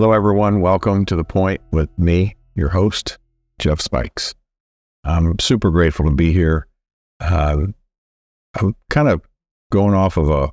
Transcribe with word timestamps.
Hello, 0.00 0.12
everyone. 0.12 0.60
Welcome 0.60 1.06
to 1.06 1.16
The 1.16 1.24
Point 1.24 1.60
with 1.72 1.88
me, 1.98 2.36
your 2.54 2.68
host, 2.68 3.18
Jeff 3.58 3.80
Spikes. 3.80 4.32
I'm 5.02 5.36
super 5.40 5.72
grateful 5.72 6.06
to 6.06 6.12
be 6.12 6.32
here. 6.32 6.68
Um, 7.18 7.74
I'm 8.54 8.76
kind 8.90 9.08
of 9.08 9.22
going 9.72 9.94
off 9.94 10.16
of 10.16 10.30
a 10.30 10.52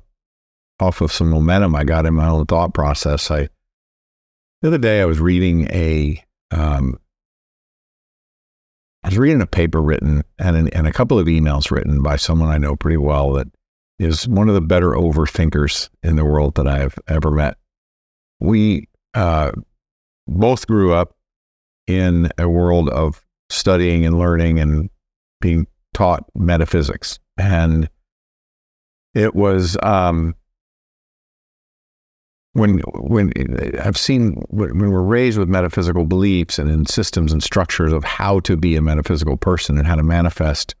off 0.80 1.00
of 1.00 1.12
some 1.12 1.30
momentum 1.30 1.76
I 1.76 1.84
got 1.84 2.06
in 2.06 2.14
my 2.14 2.26
own 2.26 2.46
thought 2.46 2.74
process. 2.74 3.30
I 3.30 3.48
the 4.62 4.68
other 4.68 4.78
day 4.78 5.00
I 5.00 5.04
was 5.04 5.20
reading 5.20 5.68
a 5.70 6.20
um, 6.50 6.98
I 9.04 9.10
was 9.10 9.18
reading 9.18 9.42
a 9.42 9.46
paper 9.46 9.80
written 9.80 10.24
and 10.40 10.56
an, 10.56 10.68
and 10.70 10.88
a 10.88 10.92
couple 10.92 11.20
of 11.20 11.28
emails 11.28 11.70
written 11.70 12.02
by 12.02 12.16
someone 12.16 12.48
I 12.48 12.58
know 12.58 12.74
pretty 12.74 12.96
well 12.96 13.34
that 13.34 13.46
is 14.00 14.26
one 14.26 14.48
of 14.48 14.56
the 14.56 14.60
better 14.60 14.90
overthinkers 14.90 15.88
in 16.02 16.16
the 16.16 16.24
world 16.24 16.56
that 16.56 16.66
I've 16.66 16.98
ever 17.06 17.30
met. 17.30 17.58
We 18.40 18.88
uh, 19.16 19.50
both 20.28 20.66
grew 20.66 20.92
up 20.92 21.16
in 21.86 22.28
a 22.38 22.48
world 22.48 22.88
of 22.90 23.24
studying 23.48 24.04
and 24.04 24.18
learning 24.18 24.58
and 24.60 24.90
being 25.40 25.66
taught 25.94 26.24
metaphysics. 26.34 27.18
And 27.38 27.88
it 29.14 29.34
was 29.34 29.78
um, 29.82 30.34
when 32.52 32.80
when 32.94 33.32
I've 33.80 33.96
seen 33.96 34.42
when 34.48 34.90
we're 34.90 35.00
raised 35.00 35.38
with 35.38 35.48
metaphysical 35.48 36.04
beliefs 36.04 36.58
and 36.58 36.70
in 36.70 36.86
systems 36.86 37.32
and 37.32 37.42
structures 37.42 37.92
of 37.92 38.04
how 38.04 38.40
to 38.40 38.56
be 38.56 38.76
a 38.76 38.82
metaphysical 38.82 39.38
person 39.38 39.78
and 39.78 39.86
how 39.86 39.94
to 39.94 40.02
manifest 40.02 40.74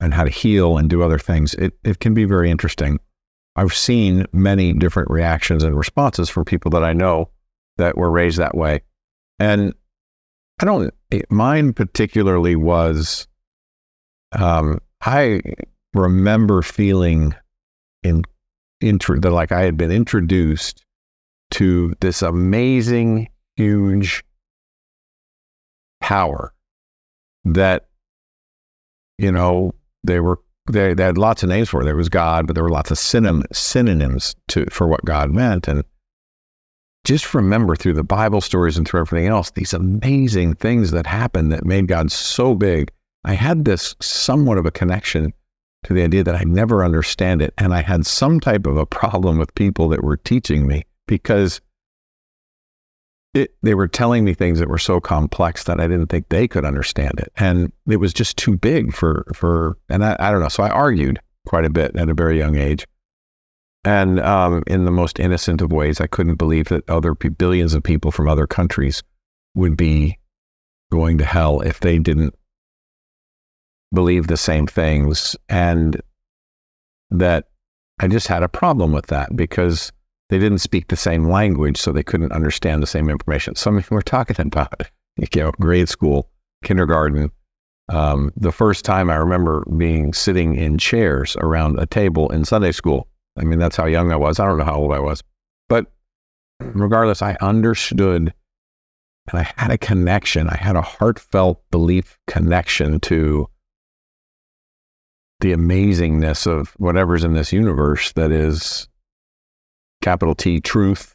and 0.00 0.14
how 0.14 0.24
to 0.24 0.30
heal 0.30 0.78
and 0.78 0.88
do 0.88 1.02
other 1.02 1.18
things, 1.18 1.54
it, 1.54 1.74
it 1.84 2.00
can 2.00 2.14
be 2.14 2.24
very 2.24 2.50
interesting. 2.50 2.98
I've 3.56 3.74
seen 3.74 4.26
many 4.32 4.74
different 4.74 5.10
reactions 5.10 5.62
and 5.62 5.76
responses 5.76 6.28
from 6.28 6.44
people 6.44 6.70
that 6.72 6.84
I 6.84 6.92
know 6.92 7.30
that 7.78 7.96
were 7.96 8.10
raised 8.10 8.38
that 8.38 8.56
way. 8.56 8.80
And 9.38 9.74
I 10.60 10.64
don't, 10.64 10.92
mine 11.28 11.74
particularly 11.74 12.56
was, 12.56 13.28
um, 14.32 14.80
I 15.02 15.42
remember 15.94 16.62
feeling 16.62 17.34
in, 18.02 18.22
intro, 18.80 19.20
that 19.20 19.30
like 19.30 19.52
I 19.52 19.62
had 19.62 19.76
been 19.76 19.90
introduced 19.90 20.84
to 21.52 21.94
this 22.00 22.22
amazing, 22.22 23.28
huge 23.56 24.24
power 26.00 26.52
that, 27.44 27.86
you 29.18 29.30
know, 29.30 29.74
they 30.02 30.20
were, 30.20 30.40
they, 30.70 30.94
they 30.94 31.04
had 31.04 31.18
lots 31.18 31.42
of 31.42 31.48
names 31.50 31.68
for 31.68 31.82
it. 31.82 31.84
There 31.84 31.96
was 31.96 32.08
God, 32.08 32.46
but 32.46 32.54
there 32.54 32.64
were 32.64 32.70
lots 32.70 32.90
of 32.90 32.98
synonym, 32.98 33.44
synonyms 33.52 34.34
to, 34.48 34.66
for 34.70 34.88
what 34.88 35.04
God 35.04 35.30
meant. 35.30 35.68
And, 35.68 35.84
just 37.06 37.34
remember 37.34 37.76
through 37.76 37.92
the 37.92 38.02
Bible 38.02 38.40
stories 38.40 38.76
and 38.76 38.86
through 38.86 39.00
everything 39.00 39.28
else, 39.28 39.52
these 39.52 39.72
amazing 39.72 40.54
things 40.56 40.90
that 40.90 41.06
happened 41.06 41.52
that 41.52 41.64
made 41.64 41.86
God 41.86 42.10
so 42.10 42.54
big. 42.54 42.90
I 43.24 43.34
had 43.34 43.64
this 43.64 43.94
somewhat 44.00 44.58
of 44.58 44.66
a 44.66 44.72
connection 44.72 45.32
to 45.84 45.94
the 45.94 46.02
idea 46.02 46.24
that 46.24 46.34
I 46.34 46.42
never 46.42 46.84
understand 46.84 47.42
it. 47.42 47.54
And 47.58 47.72
I 47.72 47.82
had 47.82 48.06
some 48.06 48.40
type 48.40 48.66
of 48.66 48.76
a 48.76 48.84
problem 48.84 49.38
with 49.38 49.54
people 49.54 49.88
that 49.90 50.02
were 50.02 50.16
teaching 50.16 50.66
me 50.66 50.82
because 51.06 51.60
it, 53.34 53.54
they 53.62 53.74
were 53.74 53.86
telling 53.86 54.24
me 54.24 54.34
things 54.34 54.58
that 54.58 54.68
were 54.68 54.76
so 54.76 54.98
complex 54.98 55.62
that 55.64 55.78
I 55.78 55.86
didn't 55.86 56.08
think 56.08 56.28
they 56.28 56.48
could 56.48 56.64
understand 56.64 57.20
it. 57.20 57.32
And 57.36 57.72
it 57.88 57.98
was 57.98 58.12
just 58.12 58.36
too 58.36 58.56
big 58.56 58.92
for, 58.92 59.24
for 59.32 59.76
and 59.88 60.04
I, 60.04 60.16
I 60.18 60.32
don't 60.32 60.40
know. 60.40 60.48
So 60.48 60.64
I 60.64 60.70
argued 60.70 61.20
quite 61.46 61.64
a 61.64 61.70
bit 61.70 61.94
at 61.94 62.08
a 62.08 62.14
very 62.14 62.36
young 62.36 62.56
age. 62.56 62.84
And 63.86 64.18
um, 64.18 64.64
in 64.66 64.84
the 64.84 64.90
most 64.90 65.20
innocent 65.20 65.62
of 65.62 65.70
ways, 65.70 66.00
I 66.00 66.08
couldn't 66.08 66.34
believe 66.34 66.66
that 66.68 66.90
other 66.90 67.14
billions 67.14 67.72
of 67.72 67.84
people 67.84 68.10
from 68.10 68.28
other 68.28 68.48
countries 68.48 69.04
would 69.54 69.76
be 69.76 70.18
going 70.90 71.18
to 71.18 71.24
hell 71.24 71.60
if 71.60 71.78
they 71.78 72.00
didn't 72.00 72.34
believe 73.94 74.26
the 74.26 74.36
same 74.36 74.66
things. 74.66 75.36
And 75.48 76.02
that 77.12 77.44
I 78.00 78.08
just 78.08 78.26
had 78.26 78.42
a 78.42 78.48
problem 78.48 78.90
with 78.90 79.06
that 79.06 79.36
because 79.36 79.92
they 80.30 80.40
didn't 80.40 80.58
speak 80.58 80.88
the 80.88 80.96
same 80.96 81.28
language, 81.28 81.76
so 81.76 81.92
they 81.92 82.02
couldn't 82.02 82.32
understand 82.32 82.82
the 82.82 82.88
same 82.88 83.08
information. 83.08 83.54
Some 83.54 83.76
of 83.76 83.88
them 83.88 83.94
were 83.94 84.02
talking 84.02 84.34
about, 84.40 84.82
you 85.16 85.28
know, 85.36 85.52
grade 85.60 85.88
school, 85.88 86.28
kindergarten. 86.64 87.30
Um, 87.88 88.32
the 88.36 88.50
first 88.50 88.84
time 88.84 89.10
I 89.10 89.14
remember 89.14 89.64
being 89.76 90.12
sitting 90.12 90.56
in 90.56 90.76
chairs 90.76 91.36
around 91.36 91.78
a 91.78 91.86
table 91.86 92.32
in 92.32 92.44
Sunday 92.44 92.72
school 92.72 93.06
I 93.38 93.44
mean, 93.44 93.58
that's 93.58 93.76
how 93.76 93.86
young 93.86 94.12
I 94.12 94.16
was. 94.16 94.40
I 94.40 94.46
don't 94.46 94.58
know 94.58 94.64
how 94.64 94.76
old 94.76 94.92
I 94.92 94.98
was. 94.98 95.22
But 95.68 95.86
regardless, 96.60 97.22
I 97.22 97.36
understood 97.40 98.32
and 99.28 99.40
I 99.40 99.52
had 99.56 99.70
a 99.70 99.78
connection. 99.78 100.48
I 100.48 100.56
had 100.56 100.76
a 100.76 100.82
heartfelt 100.82 101.62
belief 101.70 102.18
connection 102.26 103.00
to 103.00 103.48
the 105.40 105.52
amazingness 105.52 106.46
of 106.46 106.70
whatever's 106.78 107.24
in 107.24 107.34
this 107.34 107.52
universe 107.52 108.12
that 108.12 108.30
is 108.30 108.88
capital 110.00 110.34
T 110.34 110.60
truth. 110.60 111.14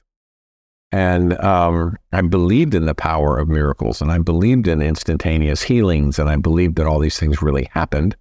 And 0.92 1.40
um, 1.42 1.96
I 2.12 2.22
believed 2.22 2.76
in 2.76 2.86
the 2.86 2.94
power 2.94 3.38
of 3.38 3.48
miracles 3.48 4.02
and 4.02 4.12
I 4.12 4.18
believed 4.18 4.68
in 4.68 4.82
instantaneous 4.82 5.64
healings 5.64 6.20
and 6.20 6.30
I 6.30 6.36
believed 6.36 6.76
that 6.76 6.86
all 6.86 7.00
these 7.00 7.18
things 7.18 7.42
really 7.42 7.70
happened. 7.72 8.18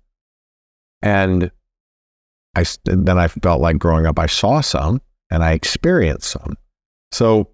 And 1.02 1.50
I 2.54 2.64
then 2.84 3.18
I 3.18 3.28
felt 3.28 3.60
like 3.60 3.78
growing 3.78 4.06
up, 4.06 4.18
I 4.18 4.26
saw 4.26 4.60
some 4.60 5.00
and 5.30 5.44
I 5.44 5.52
experienced 5.52 6.30
some. 6.30 6.56
So 7.12 7.50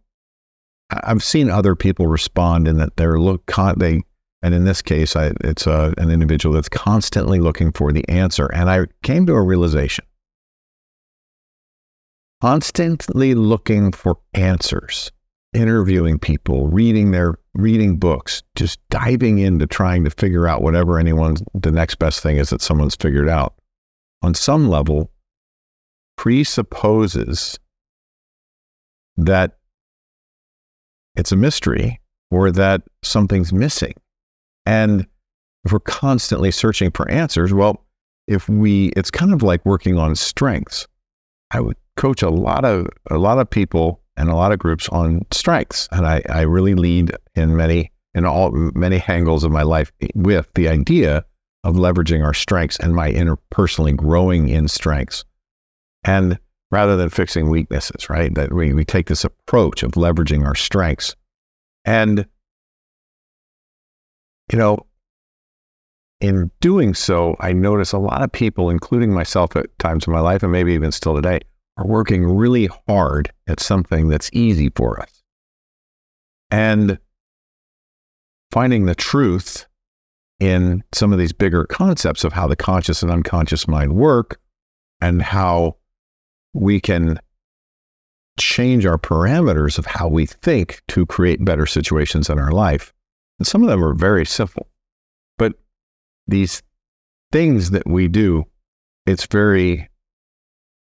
I've 0.90 1.22
seen 1.22 1.50
other 1.50 1.74
people 1.74 2.06
respond 2.06 2.68
in 2.68 2.76
that 2.78 2.96
they're 2.96 3.18
look 3.18 3.44
con- 3.46 3.78
they 3.78 4.02
and 4.42 4.54
in 4.54 4.64
this 4.64 4.82
case, 4.82 5.16
I, 5.16 5.32
it's 5.40 5.66
a, 5.66 5.92
an 5.98 6.10
individual 6.10 6.54
that's 6.54 6.68
constantly 6.68 7.40
looking 7.40 7.72
for 7.72 7.90
the 7.90 8.08
answer. 8.08 8.46
And 8.52 8.70
I 8.70 8.86
came 9.02 9.26
to 9.26 9.32
a 9.32 9.42
realization: 9.42 10.04
constantly 12.40 13.34
looking 13.34 13.92
for 13.92 14.18
answers, 14.34 15.10
interviewing 15.52 16.18
people, 16.18 16.68
reading 16.68 17.10
their 17.10 17.34
reading 17.54 17.96
books, 17.96 18.42
just 18.54 18.78
diving 18.90 19.38
into 19.38 19.66
trying 19.66 20.04
to 20.04 20.10
figure 20.10 20.46
out 20.46 20.62
whatever 20.62 20.98
anyone's 20.98 21.42
the 21.54 21.72
next 21.72 21.96
best 21.96 22.22
thing 22.22 22.36
is 22.36 22.50
that 22.50 22.60
someone's 22.60 22.94
figured 22.94 23.28
out 23.28 23.54
on 24.26 24.34
some 24.34 24.68
level, 24.68 25.10
presupposes 26.16 27.58
that 29.16 29.58
it's 31.14 31.32
a 31.32 31.36
mystery 31.36 32.00
or 32.30 32.50
that 32.50 32.82
something's 33.02 33.52
missing. 33.52 33.94
And 34.66 35.06
if 35.64 35.72
we're 35.72 35.78
constantly 35.80 36.50
searching 36.50 36.90
for 36.90 37.08
answers, 37.10 37.54
well, 37.54 37.86
if 38.26 38.48
we, 38.48 38.88
it's 38.96 39.10
kind 39.10 39.32
of 39.32 39.42
like 39.42 39.64
working 39.64 39.96
on 39.96 40.16
strengths. 40.16 40.86
I 41.52 41.60
would 41.60 41.76
coach 41.96 42.22
a 42.22 42.28
lot 42.28 42.64
of 42.64 42.88
a 43.08 43.18
lot 43.18 43.38
of 43.38 43.48
people 43.48 44.02
and 44.16 44.28
a 44.28 44.34
lot 44.34 44.50
of 44.50 44.58
groups 44.58 44.88
on 44.88 45.24
strengths, 45.30 45.88
and 45.92 46.04
I, 46.04 46.20
I 46.28 46.40
really 46.40 46.74
lead 46.74 47.12
in 47.36 47.56
many 47.56 47.92
in 48.16 48.24
all 48.24 48.50
many 48.74 49.00
angles 49.06 49.44
of 49.44 49.52
my 49.52 49.62
life 49.62 49.92
with 50.16 50.48
the 50.54 50.68
idea 50.68 51.24
of 51.66 51.74
leveraging 51.74 52.24
our 52.24 52.32
strengths 52.32 52.78
and 52.78 52.94
my 52.94 53.12
interpersonally 53.12 53.94
growing 53.94 54.48
in 54.48 54.68
strengths. 54.68 55.24
And 56.04 56.38
rather 56.70 56.96
than 56.96 57.08
fixing 57.08 57.50
weaknesses, 57.50 58.08
right? 58.08 58.32
That 58.36 58.52
we, 58.52 58.72
we 58.72 58.84
take 58.84 59.08
this 59.08 59.24
approach 59.24 59.82
of 59.82 59.92
leveraging 59.92 60.46
our 60.46 60.54
strengths. 60.54 61.16
And, 61.84 62.24
you 64.52 64.58
know, 64.58 64.86
in 66.20 66.52
doing 66.60 66.94
so, 66.94 67.34
I 67.40 67.52
notice 67.52 67.92
a 67.92 67.98
lot 67.98 68.22
of 68.22 68.30
people, 68.30 68.70
including 68.70 69.12
myself 69.12 69.56
at 69.56 69.76
times 69.80 70.06
in 70.06 70.12
my 70.12 70.20
life, 70.20 70.44
and 70.44 70.52
maybe 70.52 70.72
even 70.72 70.92
still 70.92 71.16
today, 71.16 71.40
are 71.78 71.86
working 71.86 72.36
really 72.36 72.68
hard 72.86 73.32
at 73.48 73.58
something 73.58 74.06
that's 74.06 74.30
easy 74.32 74.70
for 74.76 75.02
us. 75.02 75.24
And 76.48 77.00
finding 78.52 78.86
the 78.86 78.94
truth 78.94 79.66
in 80.38 80.82
some 80.92 81.12
of 81.12 81.18
these 81.18 81.32
bigger 81.32 81.64
concepts 81.64 82.24
of 82.24 82.32
how 82.32 82.46
the 82.46 82.56
conscious 82.56 83.02
and 83.02 83.10
unconscious 83.10 83.66
mind 83.66 83.94
work 83.94 84.40
and 85.00 85.22
how 85.22 85.76
we 86.52 86.80
can 86.80 87.18
change 88.38 88.84
our 88.84 88.98
parameters 88.98 89.78
of 89.78 89.86
how 89.86 90.08
we 90.08 90.26
think 90.26 90.82
to 90.88 91.06
create 91.06 91.44
better 91.44 91.66
situations 91.66 92.28
in 92.28 92.38
our 92.38 92.52
life. 92.52 92.92
And 93.38 93.46
some 93.46 93.62
of 93.62 93.68
them 93.68 93.82
are 93.82 93.94
very 93.94 94.26
simple, 94.26 94.68
but 95.38 95.54
these 96.26 96.62
things 97.32 97.70
that 97.70 97.86
we 97.86 98.08
do, 98.08 98.44
it's 99.06 99.26
very 99.26 99.88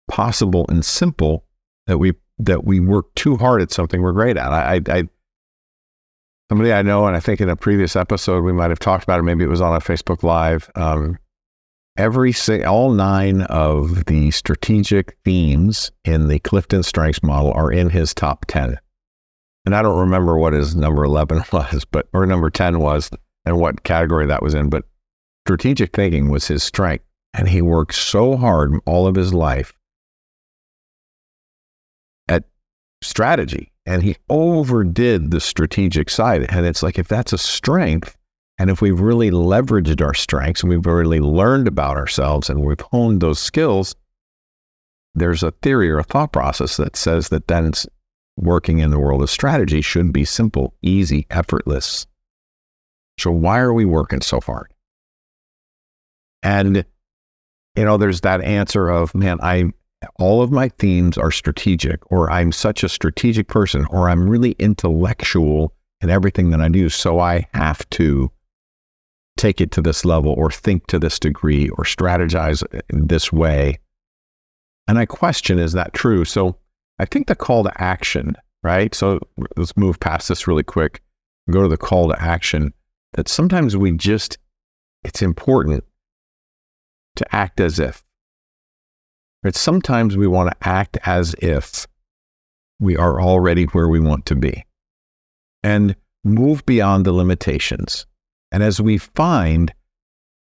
possible 0.08 0.66
and 0.68 0.84
simple 0.84 1.44
that 1.86 1.98
we 1.98 2.14
that 2.38 2.64
we 2.64 2.80
work 2.80 3.14
too 3.14 3.36
hard 3.36 3.60
at 3.60 3.70
something 3.70 4.00
we're 4.00 4.12
great 4.12 4.38
at. 4.38 4.50
I, 4.50 4.80
I, 4.88 5.08
somebody 6.50 6.72
I 6.72 6.82
know, 6.82 7.06
and 7.06 7.16
I 7.16 7.20
think 7.20 7.40
in 7.40 7.48
a 7.48 7.54
previous 7.54 7.94
episode 7.94 8.42
we 8.42 8.52
might 8.52 8.70
have 8.70 8.80
talked 8.80 9.04
about 9.04 9.20
it. 9.20 9.22
Maybe 9.22 9.44
it 9.44 9.48
was 9.48 9.60
on 9.60 9.76
a 9.76 9.78
Facebook 9.78 10.24
Live. 10.24 10.68
Um, 10.74 11.16
every 11.96 12.34
all 12.64 12.90
nine 12.90 13.42
of 13.42 14.06
the 14.06 14.32
strategic 14.32 15.16
themes 15.24 15.92
in 16.04 16.26
the 16.26 16.40
Clifton 16.40 16.82
Strengths 16.82 17.22
model 17.22 17.52
are 17.52 17.70
in 17.70 17.88
his 17.88 18.12
top 18.12 18.46
ten. 18.46 18.76
and 19.64 19.76
I 19.76 19.82
don't 19.82 20.00
remember 20.00 20.36
what 20.36 20.52
his 20.52 20.74
number 20.74 21.04
11 21.04 21.44
was, 21.52 21.84
but, 21.84 22.08
or 22.12 22.26
number 22.26 22.50
10 22.50 22.80
was, 22.80 23.10
and 23.44 23.60
what 23.60 23.84
category 23.84 24.26
that 24.26 24.42
was 24.42 24.54
in, 24.54 24.70
but 24.70 24.84
strategic 25.46 25.94
thinking 25.94 26.30
was 26.30 26.48
his 26.48 26.64
strength. 26.64 27.04
And 27.32 27.48
he 27.48 27.62
worked 27.62 27.94
so 27.94 28.36
hard 28.36 28.72
all 28.86 29.06
of 29.06 29.14
his 29.14 29.32
life 29.32 29.72
at 32.26 32.42
strategy 33.02 33.70
and 33.90 34.04
he 34.04 34.14
overdid 34.28 35.32
the 35.32 35.40
strategic 35.40 36.08
side. 36.10 36.46
And 36.48 36.64
it's 36.64 36.80
like, 36.80 36.96
if 36.96 37.08
that's 37.08 37.32
a 37.32 37.38
strength, 37.38 38.16
and 38.56 38.70
if 38.70 38.80
we've 38.80 39.00
really 39.00 39.32
leveraged 39.32 40.00
our 40.00 40.14
strengths 40.14 40.62
and 40.62 40.70
we've 40.70 40.86
really 40.86 41.18
learned 41.18 41.66
about 41.66 41.96
ourselves 41.96 42.48
and 42.48 42.60
we've 42.60 42.80
honed 42.92 43.20
those 43.20 43.40
skills, 43.40 43.96
there's 45.16 45.42
a 45.42 45.50
theory 45.50 45.90
or 45.90 45.98
a 45.98 46.04
thought 46.04 46.32
process 46.32 46.76
that 46.76 46.94
says 46.94 47.30
that 47.30 47.48
then 47.48 47.72
working 48.36 48.78
in 48.78 48.90
the 48.90 48.98
world 49.00 49.22
of 49.22 49.30
strategy 49.30 49.80
should 49.80 50.12
be 50.12 50.24
simple, 50.24 50.72
easy, 50.82 51.26
effortless. 51.28 52.06
So 53.18 53.32
why 53.32 53.58
are 53.58 53.74
we 53.74 53.86
working 53.86 54.20
so 54.20 54.40
hard? 54.40 54.72
And 56.44 56.84
you 57.74 57.84
know, 57.84 57.96
there's 57.96 58.20
that 58.20 58.40
answer 58.40 58.88
of, 58.88 59.16
man, 59.16 59.38
I 59.42 59.72
all 60.16 60.42
of 60.42 60.50
my 60.50 60.68
themes 60.68 61.18
are 61.18 61.30
strategic, 61.30 62.10
or 62.10 62.30
I'm 62.30 62.52
such 62.52 62.82
a 62.82 62.88
strategic 62.88 63.48
person, 63.48 63.86
or 63.90 64.08
I'm 64.08 64.28
really 64.28 64.52
intellectual 64.58 65.74
in 66.00 66.08
everything 66.08 66.50
that 66.50 66.60
I 66.60 66.68
do. 66.68 66.88
So 66.88 67.18
I 67.18 67.46
have 67.52 67.88
to 67.90 68.30
take 69.36 69.60
it 69.60 69.70
to 69.72 69.82
this 69.82 70.04
level, 70.04 70.32
or 70.32 70.50
think 70.50 70.86
to 70.86 70.98
this 70.98 71.18
degree, 71.18 71.68
or 71.70 71.84
strategize 71.84 72.62
this 72.88 73.32
way. 73.32 73.78
And 74.88 74.98
I 74.98 75.06
question, 75.06 75.58
is 75.58 75.72
that 75.72 75.92
true? 75.92 76.24
So 76.24 76.56
I 76.98 77.04
think 77.04 77.26
the 77.26 77.36
call 77.36 77.64
to 77.64 77.82
action, 77.82 78.36
right? 78.62 78.94
So 78.94 79.20
let's 79.56 79.76
move 79.76 80.00
past 80.00 80.28
this 80.28 80.46
really 80.46 80.62
quick. 80.62 81.02
and 81.46 81.54
Go 81.54 81.62
to 81.62 81.68
the 81.68 81.76
call 81.76 82.08
to 82.08 82.20
action 82.20 82.72
that 83.12 83.28
sometimes 83.28 83.76
we 83.76 83.92
just, 83.92 84.38
it's 85.04 85.22
important 85.22 85.84
to 87.16 87.34
act 87.34 87.60
as 87.60 87.78
if. 87.78 88.02
Right? 89.42 89.54
Sometimes 89.54 90.16
we 90.16 90.26
want 90.26 90.50
to 90.50 90.68
act 90.68 90.98
as 91.04 91.34
if 91.40 91.86
we 92.78 92.96
are 92.96 93.20
already 93.20 93.64
where 93.64 93.88
we 93.88 94.00
want 94.00 94.26
to 94.26 94.34
be 94.34 94.64
and 95.62 95.94
move 96.24 96.64
beyond 96.66 97.04
the 97.04 97.12
limitations. 97.12 98.06
And 98.52 98.62
as 98.62 98.80
we 98.80 98.98
find 98.98 99.72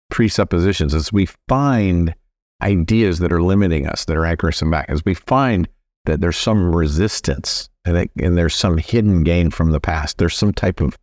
presuppositions, 0.09 0.93
as 0.93 1.11
we 1.11 1.27
find 1.47 2.15
ideas 2.61 3.19
that 3.19 3.33
are 3.33 3.41
limiting 3.41 3.87
us, 3.87 4.05
that 4.05 4.15
are 4.15 4.25
anchoring 4.25 4.53
us 4.53 4.61
back, 4.61 4.85
as 4.89 5.03
we 5.03 5.13
find 5.13 5.67
that 6.05 6.21
there's 6.21 6.37
some 6.37 6.75
resistance 6.75 7.69
and, 7.85 7.97
it, 7.97 8.11
and 8.19 8.37
there's 8.37 8.55
some 8.55 8.77
hidden 8.77 9.23
gain 9.23 9.49
from 9.49 9.71
the 9.71 9.79
past, 9.79 10.17
there's 10.17 10.35
some 10.35 10.53
type 10.53 10.81
of 10.81 10.97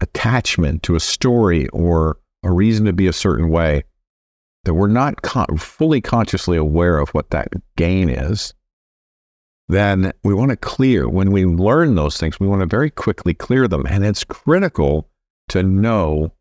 attachment 0.00 0.82
to 0.84 0.94
a 0.94 1.00
story 1.00 1.68
or 1.68 2.18
a 2.42 2.52
reason 2.52 2.86
to 2.86 2.92
be 2.92 3.06
a 3.06 3.12
certain 3.12 3.48
way, 3.48 3.84
that 4.68 4.74
we're 4.74 4.86
not 4.86 5.14
fully 5.58 6.02
consciously 6.02 6.58
aware 6.58 6.98
of 6.98 7.08
what 7.14 7.30
that 7.30 7.48
gain 7.76 8.10
is, 8.10 8.52
then 9.66 10.12
we 10.22 10.34
want 10.34 10.50
to 10.50 10.58
clear. 10.58 11.08
When 11.08 11.32
we 11.32 11.46
learn 11.46 11.94
those 11.94 12.18
things, 12.18 12.38
we 12.38 12.46
want 12.46 12.60
to 12.60 12.66
very 12.66 12.90
quickly 12.90 13.32
clear 13.32 13.66
them. 13.66 13.86
And 13.86 14.04
it's 14.04 14.24
critical 14.24 15.08
to 15.48 15.62
know 15.62 16.34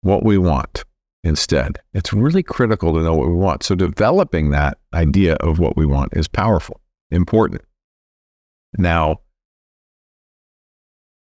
what 0.00 0.24
we 0.24 0.38
want 0.38 0.82
instead. 1.22 1.78
It's 1.94 2.12
really 2.12 2.42
critical 2.42 2.92
to 2.92 3.00
know 3.00 3.14
what 3.14 3.28
we 3.28 3.34
want. 3.34 3.62
So 3.62 3.76
developing 3.76 4.50
that 4.50 4.78
idea 4.92 5.34
of 5.34 5.60
what 5.60 5.76
we 5.76 5.86
want 5.86 6.16
is 6.16 6.26
powerful, 6.26 6.80
important. 7.12 7.62
Now, 8.76 9.20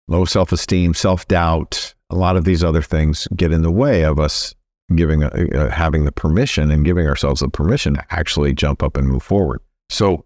low 0.08 0.24
self 0.24 0.54
esteem, 0.54 0.94
self 0.94 1.28
doubt, 1.28 1.94
a 2.10 2.16
lot 2.16 2.38
of 2.38 2.46
these 2.46 2.64
other 2.64 2.82
things 2.82 3.28
get 3.36 3.52
in 3.52 3.64
the 3.64 3.70
way 3.72 4.06
of 4.06 4.18
us 4.18 4.56
giving 4.96 5.24
a, 5.24 5.28
uh, 5.28 5.70
having 5.70 6.06
the 6.06 6.12
permission 6.12 6.72
and 6.72 6.86
giving 6.86 7.08
ourselves 7.08 7.42
the 7.42 7.50
permission 7.50 7.96
to 7.96 8.06
actually 8.10 8.54
jump 8.54 8.82
up 8.82 8.96
and 8.98 9.08
move 9.08 9.24
forward. 9.24 9.62
So 9.90 10.26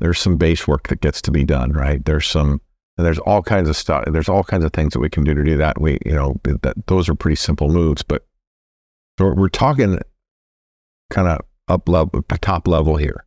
there's 0.00 0.18
some 0.18 0.36
base 0.36 0.68
work 0.68 0.88
that 0.88 1.00
gets 1.00 1.20
to 1.22 1.30
be 1.30 1.44
done, 1.44 1.72
right? 1.72 2.04
There's 2.04 2.26
some 2.26 2.60
there's 2.96 3.18
all 3.20 3.42
kinds 3.42 3.68
of 3.68 3.76
stuff. 3.76 4.04
There's 4.08 4.28
all 4.28 4.42
kinds 4.42 4.64
of 4.64 4.72
things 4.72 4.92
that 4.92 4.98
we 4.98 5.08
can 5.08 5.22
do 5.22 5.32
to 5.32 5.44
do 5.44 5.56
that. 5.56 5.80
We, 5.80 5.98
you 6.04 6.12
know, 6.12 6.40
that 6.44 6.74
those 6.86 7.08
are 7.08 7.14
pretty 7.14 7.36
simple 7.36 7.68
moves, 7.68 8.02
but 8.02 8.26
we're 9.20 9.48
talking 9.48 10.00
kind 11.10 11.28
of 11.28 11.40
up 11.68 11.88
level, 11.88 12.22
top 12.40 12.66
level 12.66 12.96
here. 12.96 13.24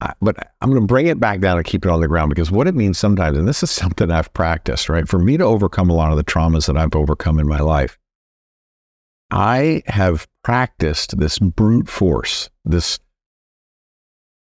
Uh, 0.00 0.12
but 0.20 0.52
I'm 0.60 0.70
going 0.70 0.82
to 0.82 0.86
bring 0.86 1.06
it 1.06 1.18
back 1.18 1.40
down 1.40 1.56
and 1.56 1.66
keep 1.66 1.84
it 1.84 1.90
on 1.90 2.00
the 2.00 2.08
ground 2.08 2.28
because 2.28 2.50
what 2.50 2.66
it 2.66 2.74
means 2.74 2.98
sometimes, 2.98 3.38
and 3.38 3.48
this 3.48 3.62
is 3.62 3.70
something 3.70 4.10
I've 4.10 4.32
practiced, 4.34 4.88
right? 4.88 5.08
For 5.08 5.18
me 5.18 5.36
to 5.36 5.44
overcome 5.44 5.88
a 5.88 5.94
lot 5.94 6.10
of 6.10 6.18
the 6.18 6.24
traumas 6.24 6.66
that 6.66 6.76
I've 6.76 6.94
overcome 6.94 7.38
in 7.38 7.48
my 7.48 7.60
life, 7.60 7.98
I 9.30 9.82
have 9.86 10.28
practiced 10.44 11.18
this 11.18 11.38
brute 11.38 11.88
force, 11.88 12.48
this 12.64 12.98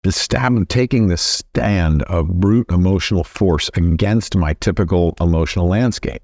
this 0.03 0.17
stab, 0.17 0.69
taking 0.69 1.09
the 1.09 1.17
stand 1.17 2.03
of 2.03 2.29
brute 2.29 2.71
emotional 2.71 3.25
force 3.25 3.71
against 3.75 4.37
my 4.37 4.53
typical 4.55 5.17
emotional 5.19 5.67
landscape. 5.67 6.23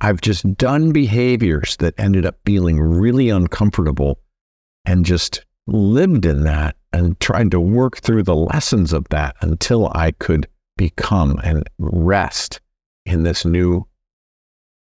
I've 0.00 0.20
just 0.20 0.56
done 0.56 0.90
behaviors 0.90 1.76
that 1.76 1.94
ended 1.96 2.26
up 2.26 2.36
feeling 2.44 2.80
really 2.80 3.30
uncomfortable 3.30 4.18
and 4.84 5.04
just 5.04 5.44
lived 5.68 6.26
in 6.26 6.42
that 6.42 6.76
and 6.92 7.18
tried 7.20 7.52
to 7.52 7.60
work 7.60 7.98
through 7.98 8.24
the 8.24 8.34
lessons 8.34 8.92
of 8.92 9.08
that 9.10 9.36
until 9.40 9.88
I 9.94 10.10
could 10.10 10.48
become 10.76 11.38
and 11.44 11.70
rest 11.78 12.60
in 13.06 13.22
this 13.22 13.44
new 13.44 13.86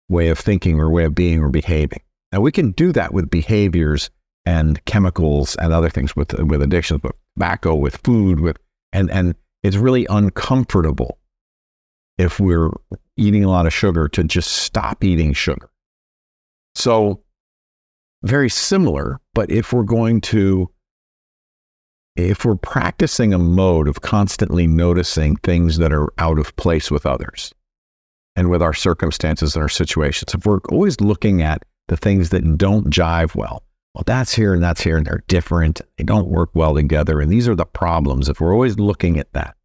way 0.10 0.30
of 0.30 0.40
thinking 0.40 0.80
or 0.80 0.90
way 0.90 1.06
of 1.06 1.14
being 1.14 1.42
or 1.42 1.50
behaving. 1.50 2.02
Now 2.32 2.42
we 2.42 2.52
can 2.52 2.72
do 2.72 2.92
that 2.92 3.14
with 3.14 3.30
behaviors 3.30 4.10
and 4.46 4.84
chemicals 4.86 5.56
and 5.56 5.74
other 5.74 5.90
things 5.90 6.16
with 6.16 6.34
with 6.34 6.62
addictions, 6.62 7.02
but 7.02 7.16
tobacco, 7.36 7.76
with 7.76 7.98
food, 7.98 8.40
with 8.40 8.58
and 8.94 9.10
and 9.12 9.36
it's 9.64 9.78
really 9.78 10.06
uncomfortable 10.10 11.18
if 12.18 12.40
we're 12.40 12.70
eating 13.18 13.44
a 13.44 13.50
lot 13.50 13.66
of 13.66 13.74
sugar 13.74 14.08
to 14.10 14.24
just 14.24 14.52
stop 14.52 15.04
eating 15.04 15.34
sugar. 15.34 15.70
So 16.76 17.22
very 18.24 18.50
similar, 18.50 19.20
but 19.34 19.52
if 19.52 19.74
we're 19.74 19.84
going 19.84 20.22
to 20.22 20.70
if 22.16 22.46
we're 22.46 22.56
practicing 22.56 23.34
a 23.34 23.38
mode 23.38 23.88
of 23.88 24.02
constantly 24.02 24.68
noticing 24.68 25.36
things 25.38 25.78
that 25.78 25.92
are 25.92 26.14
out 26.18 26.40
of 26.40 26.56
place 26.56 26.90
with 26.90 27.06
others 27.06 27.54
and 28.38 28.50
with 28.50 28.62
our 28.62 28.74
circumstances 28.74 29.56
and 29.56 29.64
our 29.64 29.70
situations, 29.70 30.34
if 30.34 30.46
we're 30.46 30.60
always 30.70 31.02
looking 31.02 31.42
at 31.42 31.64
the 31.88 31.98
things 31.98 32.30
that 32.30 32.58
don't 32.58 32.90
jive 32.90 33.36
well. 33.36 33.64
Well, 33.94 34.04
that's 34.06 34.34
here 34.34 34.54
and 34.54 34.62
that's 34.62 34.82
here, 34.82 34.98
and 34.98 35.06
they're 35.06 35.24
different. 35.28 35.82
They 35.98 36.04
don't 36.04 36.28
work 36.28 36.50
well 36.54 36.76
together. 36.76 37.22
And 37.22 37.32
these 37.32 37.48
are 37.48 37.56
the 37.56 37.66
problems. 37.66 38.28
If 38.28 38.42
we're 38.42 38.54
always 38.54 38.78
looking 38.78 39.18
at 39.18 39.32
that, 39.34 39.56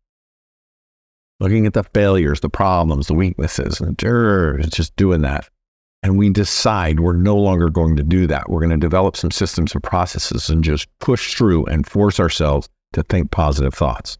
looking 1.40 1.66
at 1.66 1.72
the 1.72 1.82
failures, 1.82 2.40
the 2.40 2.48
problems, 2.48 3.08
the 3.08 3.14
weaknesses, 3.14 3.80
and 3.80 3.98
just 4.70 4.94
doing 4.94 5.22
that. 5.22 5.48
And 6.02 6.16
we 6.16 6.30
decide 6.30 7.00
we're 7.00 7.12
no 7.12 7.36
longer 7.36 7.68
going 7.70 7.96
to 7.96 8.02
do 8.02 8.26
that. 8.28 8.48
We're 8.48 8.60
going 8.60 8.70
to 8.70 8.76
develop 8.76 9.16
some 9.16 9.30
systems 9.30 9.74
and 9.74 9.82
processes 9.82 10.48
and 10.48 10.62
just 10.62 10.86
push 10.98 11.34
through 11.34 11.66
and 11.66 11.86
force 11.86 12.20
ourselves 12.20 12.68
to 12.92 13.02
think 13.02 13.30
positive 13.30 13.74
thoughts, 13.74 14.16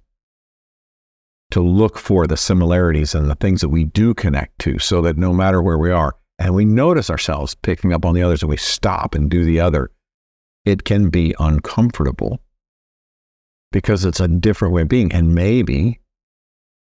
to 1.52 1.60
look 1.60 1.98
for 1.98 2.26
the 2.26 2.36
similarities 2.36 3.14
and 3.14 3.30
the 3.30 3.34
things 3.36 3.60
that 3.60 3.68
we 3.68 3.84
do 3.84 4.12
connect 4.12 4.58
to 4.60 4.78
so 4.78 5.00
that 5.02 5.16
no 5.16 5.32
matter 5.32 5.62
where 5.62 5.78
we 5.78 5.90
are, 5.90 6.16
and 6.40 6.54
we 6.54 6.64
notice 6.64 7.10
ourselves 7.10 7.54
picking 7.54 7.92
up 7.92 8.06
on 8.06 8.14
the 8.14 8.22
others 8.22 8.42
and 8.42 8.48
we 8.48 8.56
stop 8.56 9.14
and 9.14 9.30
do 9.30 9.44
the 9.44 9.60
other, 9.60 9.90
it 10.64 10.84
can 10.84 11.10
be 11.10 11.34
uncomfortable 11.38 12.40
because 13.72 14.06
it's 14.06 14.20
a 14.20 14.26
different 14.26 14.72
way 14.72 14.82
of 14.82 14.88
being. 14.88 15.12
And 15.12 15.34
maybe 15.34 16.00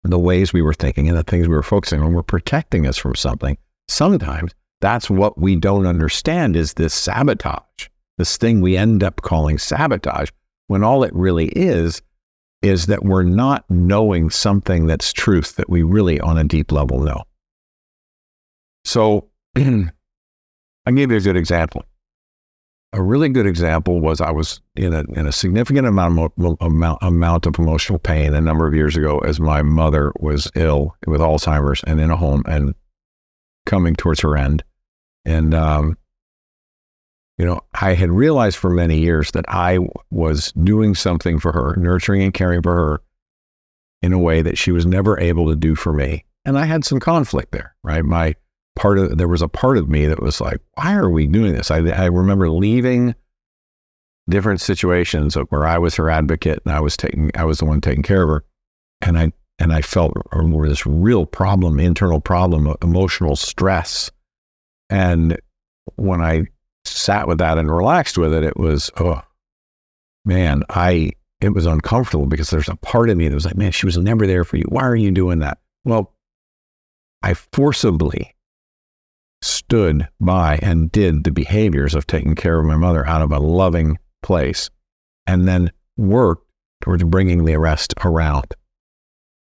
the 0.04 0.18
ways 0.18 0.52
we 0.52 0.60
were 0.60 0.74
thinking 0.74 1.08
and 1.08 1.16
the 1.16 1.24
things 1.24 1.48
we 1.48 1.54
were 1.54 1.62
focusing 1.62 2.02
on 2.02 2.12
were 2.12 2.22
protecting 2.22 2.86
us 2.86 2.98
from 2.98 3.14
something. 3.14 3.56
Sometimes 3.88 4.52
that's 4.82 5.08
what 5.08 5.38
we 5.38 5.56
don't 5.56 5.86
understand 5.86 6.54
is 6.54 6.74
this 6.74 6.92
sabotage, 6.92 7.88
this 8.18 8.36
thing 8.36 8.60
we 8.60 8.76
end 8.76 9.02
up 9.02 9.22
calling 9.22 9.56
sabotage, 9.56 10.28
when 10.66 10.84
all 10.84 11.02
it 11.02 11.14
really 11.14 11.46
is, 11.48 12.02
is 12.60 12.86
that 12.86 13.04
we're 13.04 13.22
not 13.22 13.64
knowing 13.70 14.28
something 14.28 14.86
that's 14.86 15.14
truth 15.14 15.56
that 15.56 15.70
we 15.70 15.82
really 15.82 16.20
on 16.20 16.36
a 16.36 16.44
deep 16.44 16.72
level 16.72 17.00
know. 17.00 17.22
So 18.84 19.30
I 19.56 20.92
gave 20.92 21.10
you 21.10 21.16
a 21.16 21.20
good 21.20 21.36
example. 21.36 21.84
A 22.92 23.02
really 23.02 23.28
good 23.28 23.46
example 23.46 24.00
was 24.00 24.20
I 24.20 24.30
was 24.30 24.60
in 24.76 24.94
a, 24.94 25.04
in 25.14 25.26
a 25.26 25.32
significant 25.32 25.86
amount 25.86 26.18
of, 26.38 26.56
amount, 26.60 26.98
amount 27.02 27.46
of 27.46 27.58
emotional 27.58 27.98
pain 27.98 28.32
a 28.34 28.40
number 28.40 28.66
of 28.66 28.74
years 28.74 28.96
ago 28.96 29.18
as 29.18 29.40
my 29.40 29.62
mother 29.62 30.12
was 30.20 30.50
ill 30.54 30.94
with 31.06 31.20
Alzheimer's 31.20 31.82
and 31.84 32.00
in 32.00 32.10
a 32.10 32.16
home 32.16 32.42
and 32.46 32.74
coming 33.64 33.96
towards 33.96 34.20
her 34.20 34.36
end. 34.36 34.62
And, 35.24 35.54
um, 35.54 35.98
you 37.36 37.44
know, 37.44 37.60
I 37.74 37.94
had 37.94 38.10
realized 38.10 38.56
for 38.56 38.70
many 38.70 38.98
years 38.98 39.32
that 39.32 39.44
I 39.48 39.78
was 40.10 40.52
doing 40.52 40.94
something 40.94 41.38
for 41.38 41.52
her, 41.52 41.74
nurturing 41.76 42.22
and 42.22 42.32
caring 42.32 42.62
for 42.62 42.74
her 42.74 43.02
in 44.00 44.12
a 44.12 44.18
way 44.18 44.42
that 44.42 44.56
she 44.56 44.70
was 44.70 44.86
never 44.86 45.18
able 45.18 45.48
to 45.48 45.56
do 45.56 45.74
for 45.74 45.92
me. 45.92 46.24
And 46.44 46.56
I 46.58 46.64
had 46.64 46.84
some 46.84 47.00
conflict 47.00 47.52
there, 47.52 47.74
right? 47.82 48.04
My 48.04 48.36
part 48.76 48.98
of 48.98 49.18
there 49.18 49.26
was 49.26 49.42
a 49.42 49.48
part 49.48 49.78
of 49.78 49.88
me 49.88 50.06
that 50.06 50.22
was 50.22 50.40
like, 50.40 50.60
why 50.74 50.94
are 50.94 51.10
we 51.10 51.26
doing 51.26 51.54
this? 51.54 51.70
I, 51.70 51.78
I 51.78 52.04
remember 52.04 52.48
leaving 52.48 53.14
different 54.28 54.60
situations 54.60 55.36
where 55.48 55.66
I 55.66 55.78
was 55.78 55.96
her 55.96 56.10
advocate 56.10 56.60
and 56.64 56.74
I 56.74 56.80
was 56.80 56.96
taking 56.96 57.30
I 57.34 57.44
was 57.44 57.58
the 57.58 57.64
one 57.64 57.80
taking 57.80 58.02
care 58.02 58.22
of 58.22 58.28
her, 58.28 58.44
and 59.00 59.18
I 59.18 59.32
and 59.58 59.72
I 59.72 59.82
felt 59.82 60.12
more 60.34 60.68
this 60.68 60.86
real 60.86 61.26
problem, 61.26 61.80
internal 61.80 62.20
problem, 62.20 62.74
emotional 62.82 63.34
stress, 63.34 64.10
and 64.90 65.40
when 65.96 66.20
I 66.20 66.44
sat 66.84 67.26
with 67.26 67.38
that 67.38 67.58
and 67.58 67.74
relaxed 67.74 68.18
with 68.18 68.32
it, 68.32 68.44
it 68.44 68.56
was 68.56 68.90
oh 69.00 69.22
man, 70.24 70.62
I 70.68 71.12
it 71.40 71.50
was 71.50 71.66
uncomfortable 71.66 72.26
because 72.26 72.50
there's 72.50 72.68
a 72.68 72.76
part 72.76 73.10
of 73.10 73.16
me 73.16 73.28
that 73.28 73.34
was 73.34 73.46
like, 73.46 73.56
man, 73.56 73.72
she 73.72 73.86
was 73.86 73.98
never 73.98 74.26
there 74.26 74.44
for 74.44 74.56
you. 74.56 74.64
Why 74.68 74.82
are 74.82 74.96
you 74.96 75.10
doing 75.10 75.40
that? 75.40 75.58
Well, 75.84 76.14
I 77.22 77.34
forcibly 77.34 78.35
stood 79.46 80.08
by 80.20 80.58
and 80.62 80.90
did 80.92 81.24
the 81.24 81.30
behaviors 81.30 81.94
of 81.94 82.06
taking 82.06 82.34
care 82.34 82.58
of 82.58 82.66
my 82.66 82.76
mother 82.76 83.06
out 83.06 83.22
of 83.22 83.32
a 83.32 83.38
loving 83.38 83.98
place 84.22 84.70
and 85.26 85.46
then 85.46 85.70
worked 85.96 86.46
towards 86.80 87.04
bringing 87.04 87.44
the 87.44 87.56
rest 87.58 87.94
around 88.04 88.54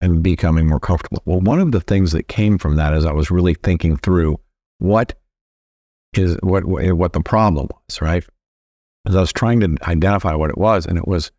and 0.01 0.23
becoming 0.23 0.69
more 0.69 0.81
comfortable. 0.81 1.23
Well, 1.25 1.41
one 1.41 1.61
of 1.61 1.73
the 1.73 1.81
things 1.81 2.13
that 2.13 2.29
came 2.29 2.59
from 2.59 2.77
that 2.77 2.93
is 2.93 3.05
I 3.05 3.13
was 3.13 3.31
really 3.31 3.55
thinking 3.55 3.97
through 3.97 4.39
what 4.79 5.15
is 6.13 6.37
what 6.43 6.65
what 6.65 7.13
the 7.13 7.21
problem 7.21 7.69
was, 7.71 8.01
right? 8.01 8.25
As 9.07 9.17
I 9.17 9.21
was 9.21 9.33
trying 9.33 9.61
to 9.61 9.77
identify 9.83 10.35
what 10.35 10.51
it 10.51 10.59
was, 10.59 10.87
and 10.87 10.99
it 10.99 11.09
was, 11.09 11.31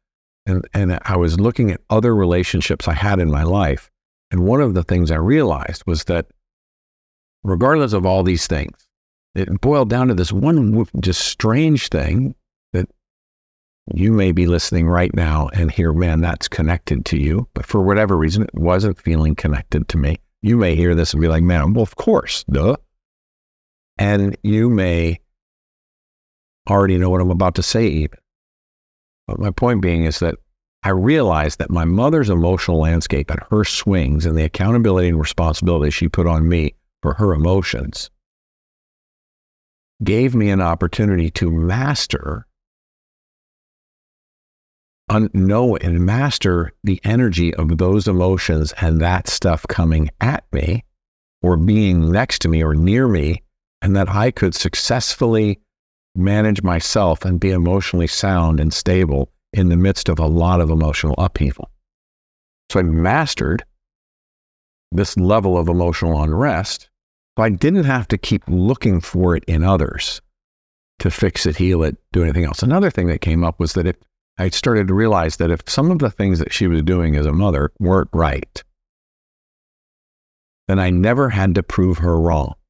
and 0.45 0.67
and 0.73 0.99
I 1.03 1.17
was 1.17 1.39
looking 1.39 1.71
at 1.71 1.81
other 1.89 2.15
relationships 2.15 2.87
I 2.87 2.93
had 2.93 3.19
in 3.19 3.31
my 3.31 3.43
life, 3.43 3.89
and 4.31 4.41
one 4.41 4.61
of 4.61 4.73
the 4.73 4.83
things 4.83 5.11
I 5.11 5.17
realized 5.17 5.83
was 5.85 6.05
that, 6.05 6.27
regardless 7.45 7.93
of 7.93 8.05
all 8.05 8.23
these 8.23 8.47
things, 8.47 8.87
it 9.35 9.61
boiled 9.61 9.89
down 9.89 10.07
to 10.07 10.13
this 10.13 10.31
one 10.31 10.85
just 10.99 11.21
strange 11.21 11.89
thing 11.89 12.33
that 12.73 12.89
you 13.93 14.11
may 14.11 14.31
be 14.31 14.47
listening 14.47 14.87
right 14.87 15.13
now 15.13 15.49
and 15.53 15.71
hear, 15.71 15.93
man, 15.93 16.21
that's 16.21 16.47
connected 16.47 17.05
to 17.05 17.17
you, 17.17 17.47
but 17.53 17.65
for 17.65 17.81
whatever 17.81 18.17
reason, 18.17 18.43
it 18.43 18.55
wasn't 18.55 18.99
feeling 18.99 19.35
connected 19.35 19.87
to 19.89 19.97
me. 19.97 20.19
You 20.41 20.57
may 20.57 20.75
hear 20.75 20.95
this 20.95 21.13
and 21.13 21.21
be 21.21 21.27
like, 21.27 21.43
man, 21.43 21.73
well, 21.73 21.83
of 21.83 21.95
course, 21.95 22.43
duh. 22.49 22.77
And 23.97 24.37
you 24.43 24.69
may 24.69 25.19
already 26.69 26.97
know 26.97 27.09
what 27.09 27.21
I'm 27.21 27.31
about 27.31 27.55
to 27.55 27.63
say, 27.63 27.87
even. 27.87 28.17
But 29.27 29.39
my 29.39 29.51
point 29.51 29.81
being 29.81 30.05
is 30.05 30.19
that 30.19 30.35
I 30.83 30.89
realized 30.89 31.59
that 31.59 31.71
my 31.71 31.85
mother's 31.85 32.29
emotional 32.29 32.79
landscape 32.79 33.29
and 33.29 33.39
her 33.49 33.63
swings 33.63 34.25
and 34.25 34.37
the 34.37 34.43
accountability 34.43 35.09
and 35.09 35.19
responsibility 35.19 35.91
she 35.91 36.07
put 36.07 36.27
on 36.27 36.47
me 36.47 36.75
for 37.05 37.13
her 37.13 37.35
emotions 37.35 38.09
gave 40.03 40.33
me 40.33 40.49
an 40.49 40.59
opportunity 40.59 41.29
to 41.29 41.51
master 41.51 42.47
un- 45.09 45.29
know 45.31 45.75
and 45.75 46.03
master 46.03 46.71
the 46.83 46.99
energy 47.03 47.53
of 47.53 47.77
those 47.77 48.07
emotions 48.07 48.73
and 48.81 48.99
that 48.99 49.27
stuff 49.27 49.67
coming 49.67 50.09
at 50.19 50.45
me 50.51 50.83
or 51.43 51.57
being 51.57 52.11
next 52.11 52.41
to 52.41 52.49
me 52.49 52.63
or 52.63 52.73
near 52.73 53.07
me 53.07 53.43
and 53.83 53.95
that 53.95 54.09
I 54.09 54.31
could 54.31 54.55
successfully 54.55 55.59
manage 56.15 56.63
myself 56.63 57.23
and 57.23 57.39
be 57.39 57.51
emotionally 57.51 58.07
sound 58.07 58.59
and 58.59 58.73
stable 58.73 59.31
in 59.53 59.69
the 59.69 59.77
midst 59.77 60.09
of 60.09 60.17
a 60.17 60.25
lot 60.25 60.59
of 60.59 60.71
emotional 60.71 61.13
upheaval. 61.19 61.69
So 62.71 62.79
I 62.79 62.83
mastered 62.83 63.63
this 64.91 65.15
level 65.17 65.55
of 65.55 65.67
emotional 65.67 66.19
unrest. 66.23 66.89
So 67.37 67.43
I 67.43 67.49
didn't 67.49 67.83
have 67.83 68.07
to 68.09 68.17
keep 68.17 68.43
looking 68.47 69.01
for 69.01 69.35
it 69.35 69.43
in 69.45 69.63
others 69.63 70.21
to 70.99 71.11
fix 71.11 71.45
it, 71.45 71.57
heal 71.57 71.83
it, 71.83 71.97
do 72.13 72.23
anything 72.23 72.45
else. 72.45 72.63
Another 72.63 72.89
thing 72.89 73.07
that 73.07 73.19
came 73.19 73.43
up 73.43 73.59
was 73.59 73.73
that 73.73 73.87
if 73.87 73.97
I 74.37 74.49
started 74.49 74.87
to 74.87 74.93
realize 74.93 75.37
that 75.37 75.51
if 75.51 75.61
some 75.67 75.91
of 75.91 75.99
the 75.99 76.09
things 76.09 76.39
that 76.39 76.53
she 76.53 76.67
was 76.67 76.81
doing 76.81 77.15
as 77.15 77.25
a 77.25 77.33
mother 77.33 77.71
weren't 77.79 78.09
right, 78.13 78.63
then 80.67 80.79
I 80.79 80.89
never 80.89 81.29
had 81.29 81.55
to 81.55 81.63
prove 81.63 81.99
her 81.99 82.19
wrong. 82.19 82.53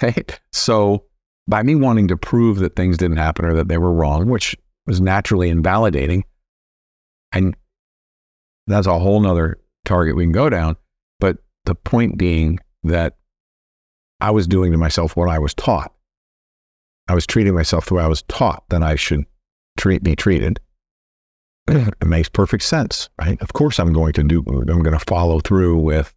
Right? 0.00 0.38
So 0.52 1.06
by 1.48 1.64
me 1.64 1.74
wanting 1.74 2.06
to 2.08 2.16
prove 2.16 2.60
that 2.60 2.76
things 2.76 2.96
didn't 2.96 3.16
happen 3.16 3.44
or 3.44 3.54
that 3.54 3.66
they 3.66 3.76
were 3.76 3.92
wrong, 3.92 4.28
which 4.28 4.56
was 4.86 5.00
naturally 5.00 5.48
invalidating, 5.48 6.24
and 7.32 7.56
that's 8.68 8.86
a 8.86 8.98
whole 9.00 9.20
nother 9.20 9.58
target 9.84 10.14
we 10.14 10.22
can 10.24 10.32
go 10.32 10.48
down. 10.48 10.76
The 11.64 11.74
point 11.74 12.18
being 12.18 12.58
that 12.82 13.16
I 14.20 14.30
was 14.30 14.46
doing 14.46 14.72
to 14.72 14.78
myself 14.78 15.16
what 15.16 15.28
I 15.28 15.38
was 15.38 15.54
taught. 15.54 15.92
I 17.08 17.14
was 17.14 17.26
treating 17.26 17.54
myself 17.54 17.86
the 17.86 17.94
way 17.94 18.02
I 18.02 18.08
was 18.08 18.22
taught 18.22 18.64
that 18.68 18.82
I 18.82 18.94
should 18.94 19.24
treat 19.76 20.02
be 20.02 20.14
treated. 20.14 20.60
it 21.68 22.06
makes 22.06 22.28
perfect 22.28 22.62
sense, 22.62 23.08
right? 23.20 23.40
Of 23.40 23.52
course, 23.52 23.78
I'm 23.78 23.92
going 23.92 24.12
to 24.14 24.22
do. 24.22 24.44
I'm 24.46 24.82
going 24.82 24.98
to 24.98 25.04
follow 25.06 25.40
through 25.40 25.78
with 25.78 26.14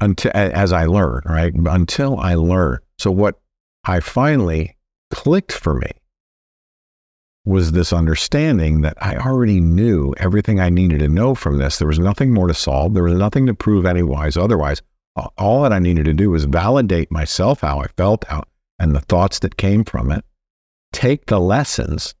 until 0.00 0.32
as 0.34 0.72
I 0.72 0.86
learn, 0.86 1.22
right? 1.24 1.54
Until 1.54 2.18
I 2.18 2.34
learn. 2.34 2.78
So 2.98 3.10
what 3.10 3.40
I 3.84 4.00
finally 4.00 4.76
clicked 5.10 5.52
for 5.52 5.74
me 5.74 5.90
was 7.46 7.72
this 7.72 7.92
understanding 7.92 8.80
that 8.82 8.98
I 9.00 9.16
already 9.16 9.60
knew 9.60 10.12
everything 10.18 10.58
I 10.58 10.68
needed 10.68 10.98
to 10.98 11.08
know 11.08 11.36
from 11.36 11.58
this. 11.58 11.78
There 11.78 11.88
was 11.88 12.00
nothing 12.00 12.34
more 12.34 12.48
to 12.48 12.54
solve. 12.54 12.92
There 12.92 13.04
was 13.04 13.14
nothing 13.14 13.46
to 13.46 13.54
prove 13.54 13.86
anywise. 13.86 14.36
Otherwise, 14.36 14.82
all 15.38 15.62
that 15.62 15.72
I 15.72 15.78
needed 15.78 16.04
to 16.06 16.12
do 16.12 16.30
was 16.30 16.44
validate 16.44 17.10
myself, 17.10 17.60
how 17.60 17.78
I 17.78 17.86
felt, 17.96 18.24
how, 18.24 18.42
and 18.80 18.94
the 18.94 19.00
thoughts 19.00 19.38
that 19.38 19.56
came 19.56 19.84
from 19.84 20.10
it. 20.10 20.24
Take 20.92 21.26
the 21.26 21.40
lessons. 21.40 22.14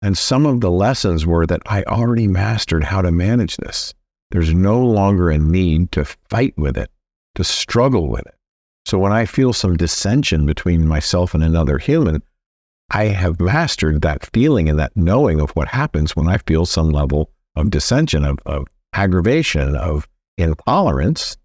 And 0.00 0.16
some 0.16 0.46
of 0.46 0.60
the 0.60 0.70
lessons 0.70 1.26
were 1.26 1.44
that 1.46 1.62
I 1.66 1.82
already 1.82 2.28
mastered 2.28 2.84
how 2.84 3.02
to 3.02 3.10
manage 3.10 3.56
this. 3.56 3.92
There's 4.30 4.54
no 4.54 4.80
longer 4.80 5.30
a 5.30 5.38
need 5.38 5.90
to 5.92 6.04
fight 6.04 6.54
with 6.56 6.78
it, 6.78 6.90
to 7.34 7.42
struggle 7.42 8.08
with 8.08 8.24
it. 8.26 8.34
So 8.86 8.98
when 8.98 9.12
I 9.12 9.26
feel 9.26 9.52
some 9.52 9.76
dissension 9.76 10.46
between 10.46 10.86
myself 10.86 11.34
and 11.34 11.42
another 11.42 11.78
human, 11.78 12.22
I 12.90 13.04
have 13.06 13.40
mastered 13.40 14.02
that 14.02 14.28
feeling 14.32 14.68
and 14.68 14.78
that 14.78 14.96
knowing 14.96 15.40
of 15.40 15.50
what 15.50 15.68
happens 15.68 16.16
when 16.16 16.28
I 16.28 16.38
feel 16.38 16.64
some 16.64 16.90
level 16.90 17.30
of 17.54 17.70
dissension, 17.70 18.24
of, 18.24 18.38
of 18.46 18.66
aggravation, 18.94 19.76
of 19.76 20.08
intolerance. 20.38 21.36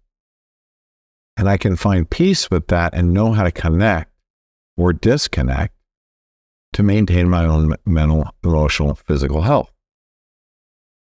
And 1.36 1.48
I 1.48 1.56
can 1.56 1.76
find 1.76 2.08
peace 2.08 2.50
with 2.50 2.68
that 2.68 2.94
and 2.94 3.12
know 3.12 3.32
how 3.32 3.42
to 3.42 3.50
connect 3.50 4.10
or 4.76 4.92
disconnect 4.92 5.74
to 6.72 6.82
maintain 6.82 7.28
my 7.28 7.44
own 7.44 7.74
mental, 7.84 8.28
emotional, 8.42 8.94
physical 8.94 9.42
health. 9.42 9.70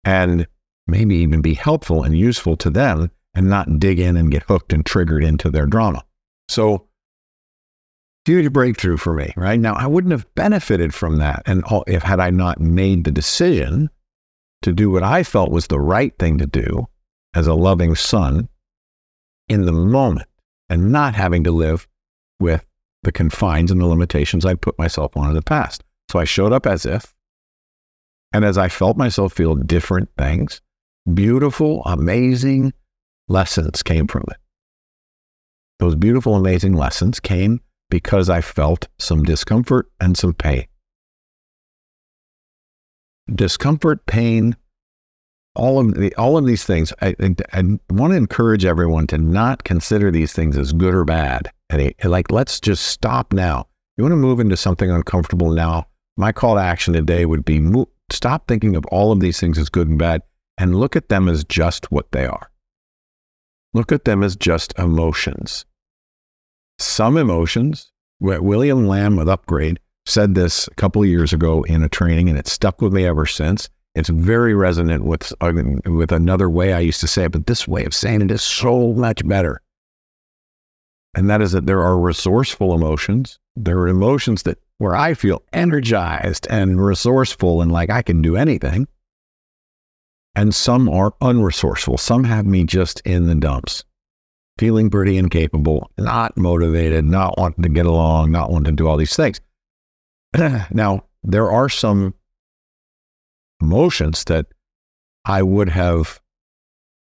And 0.04 0.46
maybe 0.86 1.16
even 1.16 1.42
be 1.42 1.54
helpful 1.54 2.02
and 2.02 2.16
useful 2.16 2.56
to 2.56 2.70
them 2.70 3.10
and 3.34 3.48
not 3.48 3.78
dig 3.78 3.98
in 4.00 4.16
and 4.16 4.30
get 4.30 4.42
hooked 4.44 4.72
and 4.72 4.84
triggered 4.84 5.24
into 5.24 5.50
their 5.50 5.66
drama. 5.66 6.04
So, 6.48 6.88
huge 8.24 8.52
breakthrough 8.52 8.96
for 8.96 9.14
me, 9.14 9.32
right? 9.36 9.58
Now, 9.58 9.74
I 9.74 9.86
wouldn't 9.86 10.12
have 10.12 10.32
benefited 10.34 10.94
from 10.94 11.18
that 11.18 11.42
and 11.46 11.64
all, 11.64 11.84
if 11.86 12.02
had 12.02 12.20
I 12.20 12.30
not 12.30 12.60
made 12.60 13.04
the 13.04 13.10
decision 13.10 13.90
to 14.62 14.72
do 14.72 14.90
what 14.90 15.02
I 15.02 15.22
felt 15.22 15.50
was 15.50 15.66
the 15.66 15.80
right 15.80 16.16
thing 16.18 16.38
to 16.38 16.46
do 16.46 16.86
as 17.34 17.46
a 17.46 17.54
loving 17.54 17.94
son 17.94 18.48
in 19.48 19.66
the 19.66 19.72
moment 19.72 20.28
and 20.68 20.92
not 20.92 21.14
having 21.14 21.44
to 21.44 21.50
live 21.50 21.88
with 22.38 22.64
the 23.02 23.12
confines 23.12 23.70
and 23.70 23.80
the 23.80 23.86
limitations 23.86 24.46
I'd 24.46 24.60
put 24.60 24.78
myself 24.78 25.16
on 25.16 25.28
in 25.28 25.34
the 25.34 25.42
past. 25.42 25.82
So 26.10 26.18
I 26.18 26.24
showed 26.24 26.52
up 26.52 26.66
as 26.66 26.86
if, 26.86 27.14
and 28.32 28.44
as 28.44 28.56
I 28.56 28.68
felt 28.68 28.96
myself 28.96 29.32
feel 29.32 29.54
different 29.56 30.10
things, 30.16 30.60
beautiful, 31.12 31.82
amazing 31.84 32.72
lessons 33.28 33.82
came 33.82 34.06
from 34.06 34.24
it. 34.30 34.36
Those 35.80 35.96
beautiful, 35.96 36.36
amazing 36.36 36.74
lessons 36.74 37.18
came 37.18 37.60
because 37.92 38.30
I 38.30 38.40
felt 38.40 38.88
some 38.98 39.22
discomfort 39.22 39.86
and 40.00 40.16
some 40.16 40.32
pain. 40.32 40.64
Discomfort, 43.34 44.06
pain, 44.06 44.56
all 45.54 45.78
of 45.78 45.92
the, 45.92 46.14
all 46.16 46.38
of 46.38 46.46
these 46.46 46.64
things. 46.64 46.94
I, 47.02 47.14
I, 47.20 47.34
I 47.52 47.62
want 47.90 48.12
to 48.12 48.16
encourage 48.16 48.64
everyone 48.64 49.08
to 49.08 49.18
not 49.18 49.64
consider 49.64 50.10
these 50.10 50.32
things 50.32 50.56
as 50.56 50.72
good 50.72 50.94
or 50.94 51.04
bad. 51.04 51.52
And 51.68 51.92
like, 52.02 52.30
let's 52.32 52.60
just 52.60 52.86
stop 52.86 53.34
now. 53.34 53.66
You 53.98 54.04
want 54.04 54.12
to 54.12 54.16
move 54.16 54.40
into 54.40 54.56
something 54.56 54.90
uncomfortable 54.90 55.50
now. 55.50 55.86
My 56.16 56.32
call 56.32 56.54
to 56.54 56.62
action 56.62 56.94
today 56.94 57.26
would 57.26 57.44
be 57.44 57.60
stop 58.10 58.48
thinking 58.48 58.74
of 58.74 58.86
all 58.86 59.12
of 59.12 59.20
these 59.20 59.38
things 59.38 59.58
as 59.58 59.68
good 59.68 59.88
and 59.88 59.98
bad 59.98 60.22
and 60.56 60.80
look 60.80 60.96
at 60.96 61.10
them 61.10 61.28
as 61.28 61.44
just 61.44 61.92
what 61.92 62.10
they 62.12 62.24
are. 62.24 62.50
Look 63.74 63.92
at 63.92 64.06
them 64.06 64.22
as 64.22 64.34
just 64.34 64.72
emotions. 64.78 65.66
Some 66.78 67.16
emotions, 67.16 67.92
William 68.20 68.86
Lamb 68.86 69.16
with 69.16 69.28
Upgrade 69.28 69.80
said 70.06 70.34
this 70.34 70.68
a 70.68 70.74
couple 70.74 71.02
of 71.02 71.08
years 71.08 71.32
ago 71.32 71.62
in 71.64 71.82
a 71.82 71.88
training, 71.88 72.28
and 72.28 72.38
it 72.38 72.46
stuck 72.46 72.80
with 72.80 72.92
me 72.92 73.06
ever 73.06 73.26
since. 73.26 73.68
It's 73.94 74.08
very 74.08 74.54
resonant 74.54 75.04
with 75.04 75.32
uh, 75.40 75.52
with 75.84 76.12
another 76.12 76.48
way 76.48 76.72
I 76.72 76.80
used 76.80 77.00
to 77.00 77.06
say 77.08 77.24
it, 77.24 77.32
but 77.32 77.46
this 77.46 77.68
way 77.68 77.84
of 77.84 77.94
saying 77.94 78.22
it 78.22 78.30
is 78.30 78.42
so 78.42 78.92
much 78.94 79.26
better. 79.26 79.60
And 81.14 81.28
that 81.28 81.42
is 81.42 81.52
that 81.52 81.66
there 81.66 81.82
are 81.82 81.98
resourceful 81.98 82.74
emotions. 82.74 83.38
There 83.54 83.78
are 83.80 83.88
emotions 83.88 84.44
that 84.44 84.58
where 84.78 84.96
I 84.96 85.12
feel 85.12 85.42
energized 85.52 86.46
and 86.48 86.82
resourceful 86.82 87.60
and 87.60 87.70
like 87.70 87.90
I 87.90 88.00
can 88.00 88.22
do 88.22 88.36
anything. 88.36 88.88
And 90.34 90.54
some 90.54 90.88
are 90.88 91.12
unresourceful. 91.20 92.00
Some 92.00 92.24
have 92.24 92.46
me 92.46 92.64
just 92.64 93.00
in 93.04 93.26
the 93.26 93.34
dumps, 93.34 93.84
feeling 94.58 94.90
pretty 94.90 95.16
incapable, 95.16 95.90
not 95.98 96.36
motivated, 96.36 97.04
not 97.04 97.38
wanting 97.38 97.62
to 97.62 97.68
get 97.68 97.86
along, 97.86 98.30
not 98.30 98.50
wanting 98.50 98.76
to 98.76 98.82
do 98.82 98.88
all 98.88 98.96
these 98.96 99.16
things. 99.16 99.40
now, 100.70 101.04
there 101.22 101.50
are 101.50 101.68
some 101.68 102.14
emotions 103.60 104.24
that 104.24 104.46
I 105.24 105.42
would 105.42 105.68
have 105.68 106.20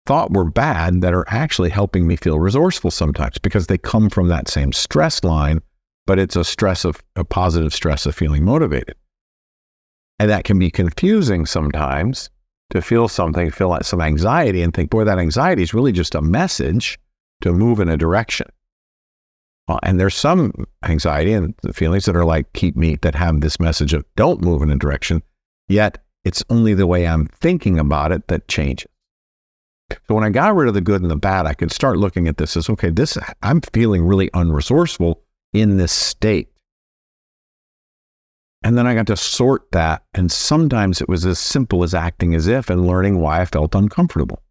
thought 0.05 0.31
were 0.31 0.45
bad 0.45 1.01
that 1.01 1.13
are 1.13 1.25
actually 1.27 1.69
helping 1.69 2.07
me 2.07 2.15
feel 2.15 2.39
resourceful 2.39 2.91
sometimes 2.91 3.37
because 3.39 3.67
they 3.67 3.77
come 3.77 4.09
from 4.09 4.27
that 4.27 4.47
same 4.47 4.71
stress 4.71 5.23
line, 5.23 5.61
but 6.05 6.19
it's 6.19 6.35
a 6.35 6.43
stress 6.43 6.85
of 6.85 7.01
a 7.15 7.23
positive 7.23 7.73
stress 7.73 8.05
of 8.05 8.15
feeling 8.15 8.45
motivated. 8.45 8.95
And 10.19 10.29
that 10.29 10.45
can 10.45 10.59
be 10.59 10.71
confusing 10.71 11.45
sometimes 11.45 12.29
to 12.69 12.81
feel 12.81 13.07
something, 13.07 13.51
feel 13.51 13.69
like 13.69 13.83
some 13.83 14.01
anxiety 14.01 14.61
and 14.61 14.73
think, 14.73 14.89
boy, 14.89 15.03
that 15.03 15.19
anxiety 15.19 15.63
is 15.63 15.73
really 15.73 15.91
just 15.91 16.15
a 16.15 16.21
message 16.21 16.97
to 17.41 17.53
move 17.53 17.79
in 17.79 17.89
a 17.89 17.97
direction. 17.97 18.47
Well, 19.67 19.79
and 19.83 19.99
there's 19.99 20.15
some 20.15 20.53
anxiety 20.83 21.33
and 21.33 21.55
feelings 21.73 22.05
that 22.05 22.15
are 22.15 22.25
like, 22.25 22.53
keep 22.53 22.75
me, 22.75 22.97
that 23.01 23.15
have 23.15 23.41
this 23.41 23.59
message 23.59 23.93
of 23.93 24.05
don't 24.15 24.41
move 24.41 24.61
in 24.61 24.69
a 24.69 24.77
direction. 24.77 25.23
Yet 25.67 26.03
it's 26.23 26.43
only 26.49 26.73
the 26.73 26.87
way 26.87 27.07
I'm 27.07 27.27
thinking 27.27 27.79
about 27.79 28.11
it 28.11 28.27
that 28.27 28.47
changes. 28.47 28.89
So 30.07 30.15
when 30.15 30.23
I 30.23 30.29
got 30.29 30.55
rid 30.55 30.67
of 30.67 30.73
the 30.73 30.81
good 30.81 31.01
and 31.01 31.11
the 31.11 31.15
bad, 31.15 31.45
I 31.45 31.53
could 31.53 31.71
start 31.71 31.97
looking 31.97 32.27
at 32.27 32.37
this 32.37 32.57
as 32.57 32.69
okay, 32.69 32.89
this 32.89 33.17
I'm 33.43 33.61
feeling 33.61 34.03
really 34.05 34.29
unresourceful 34.31 35.15
in 35.53 35.77
this 35.77 35.91
state. 35.91 36.49
And 38.63 38.75
then 38.75 38.87
I 38.87 38.95
got 38.95 39.05
to 39.07 39.17
sort 39.17 39.71
that. 39.73 40.03
And 40.15 40.31
sometimes 40.31 41.01
it 41.01 41.07
was 41.07 41.25
as 41.25 41.37
simple 41.37 41.83
as 41.83 41.93
acting 41.93 42.33
as 42.33 42.47
if 42.47 42.69
and 42.71 42.87
learning 42.87 43.19
why 43.19 43.41
I 43.41 43.45
felt 43.45 43.75
uncomfortable. 43.75 44.41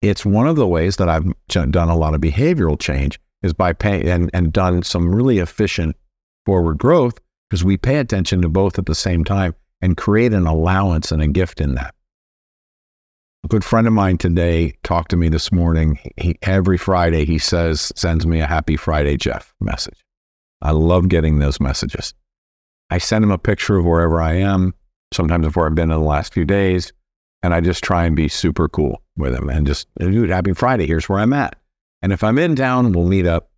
It's 0.00 0.24
one 0.24 0.46
of 0.46 0.56
the 0.56 0.66
ways 0.66 0.96
that 0.96 1.08
I've 1.08 1.26
done 1.48 1.88
a 1.88 1.96
lot 1.96 2.14
of 2.14 2.20
behavioral 2.20 2.78
change 2.78 3.18
is 3.42 3.52
by 3.52 3.72
paying 3.72 4.08
and, 4.08 4.30
and 4.32 4.52
done 4.52 4.82
some 4.82 5.14
really 5.14 5.38
efficient 5.38 5.96
forward 6.46 6.78
growth 6.78 7.18
because 7.48 7.64
we 7.64 7.76
pay 7.76 7.98
attention 7.98 8.42
to 8.42 8.48
both 8.48 8.78
at 8.78 8.86
the 8.86 8.94
same 8.94 9.24
time 9.24 9.54
and 9.80 9.96
create 9.96 10.32
an 10.32 10.46
allowance 10.46 11.10
and 11.10 11.22
a 11.22 11.28
gift 11.28 11.60
in 11.60 11.74
that. 11.74 11.94
A 13.44 13.48
good 13.48 13.64
friend 13.64 13.86
of 13.86 13.92
mine 13.92 14.18
today 14.18 14.74
talked 14.82 15.10
to 15.10 15.16
me 15.16 15.28
this 15.28 15.52
morning. 15.52 15.98
He, 16.16 16.36
every 16.42 16.76
Friday, 16.76 17.24
he 17.24 17.38
says, 17.38 17.92
sends 17.94 18.26
me 18.26 18.40
a 18.40 18.46
happy 18.46 18.76
Friday, 18.76 19.16
Jeff 19.16 19.54
message. 19.60 20.04
I 20.60 20.72
love 20.72 21.08
getting 21.08 21.38
those 21.38 21.60
messages. 21.60 22.14
I 22.90 22.98
send 22.98 23.24
him 23.24 23.30
a 23.30 23.38
picture 23.38 23.78
of 23.78 23.84
wherever 23.84 24.20
I 24.20 24.34
am, 24.34 24.74
sometimes 25.12 25.46
of 25.46 25.54
where 25.54 25.66
I've 25.66 25.74
been 25.74 25.90
in 25.90 26.00
the 26.00 26.04
last 26.04 26.34
few 26.34 26.44
days, 26.44 26.92
and 27.42 27.54
I 27.54 27.60
just 27.60 27.84
try 27.84 28.04
and 28.04 28.16
be 28.16 28.28
super 28.28 28.68
cool 28.68 29.02
with 29.18 29.34
him 29.34 29.48
and 29.48 29.66
just, 29.66 29.88
dude, 29.98 30.30
happy 30.30 30.52
Friday. 30.52 30.86
Here's 30.86 31.08
where 31.08 31.18
I'm 31.18 31.32
at. 31.32 31.56
And 32.02 32.12
if 32.12 32.22
I'm 32.22 32.38
in 32.38 32.56
town, 32.56 32.92
we'll 32.92 33.06
meet 33.06 33.26
up. 33.26 33.50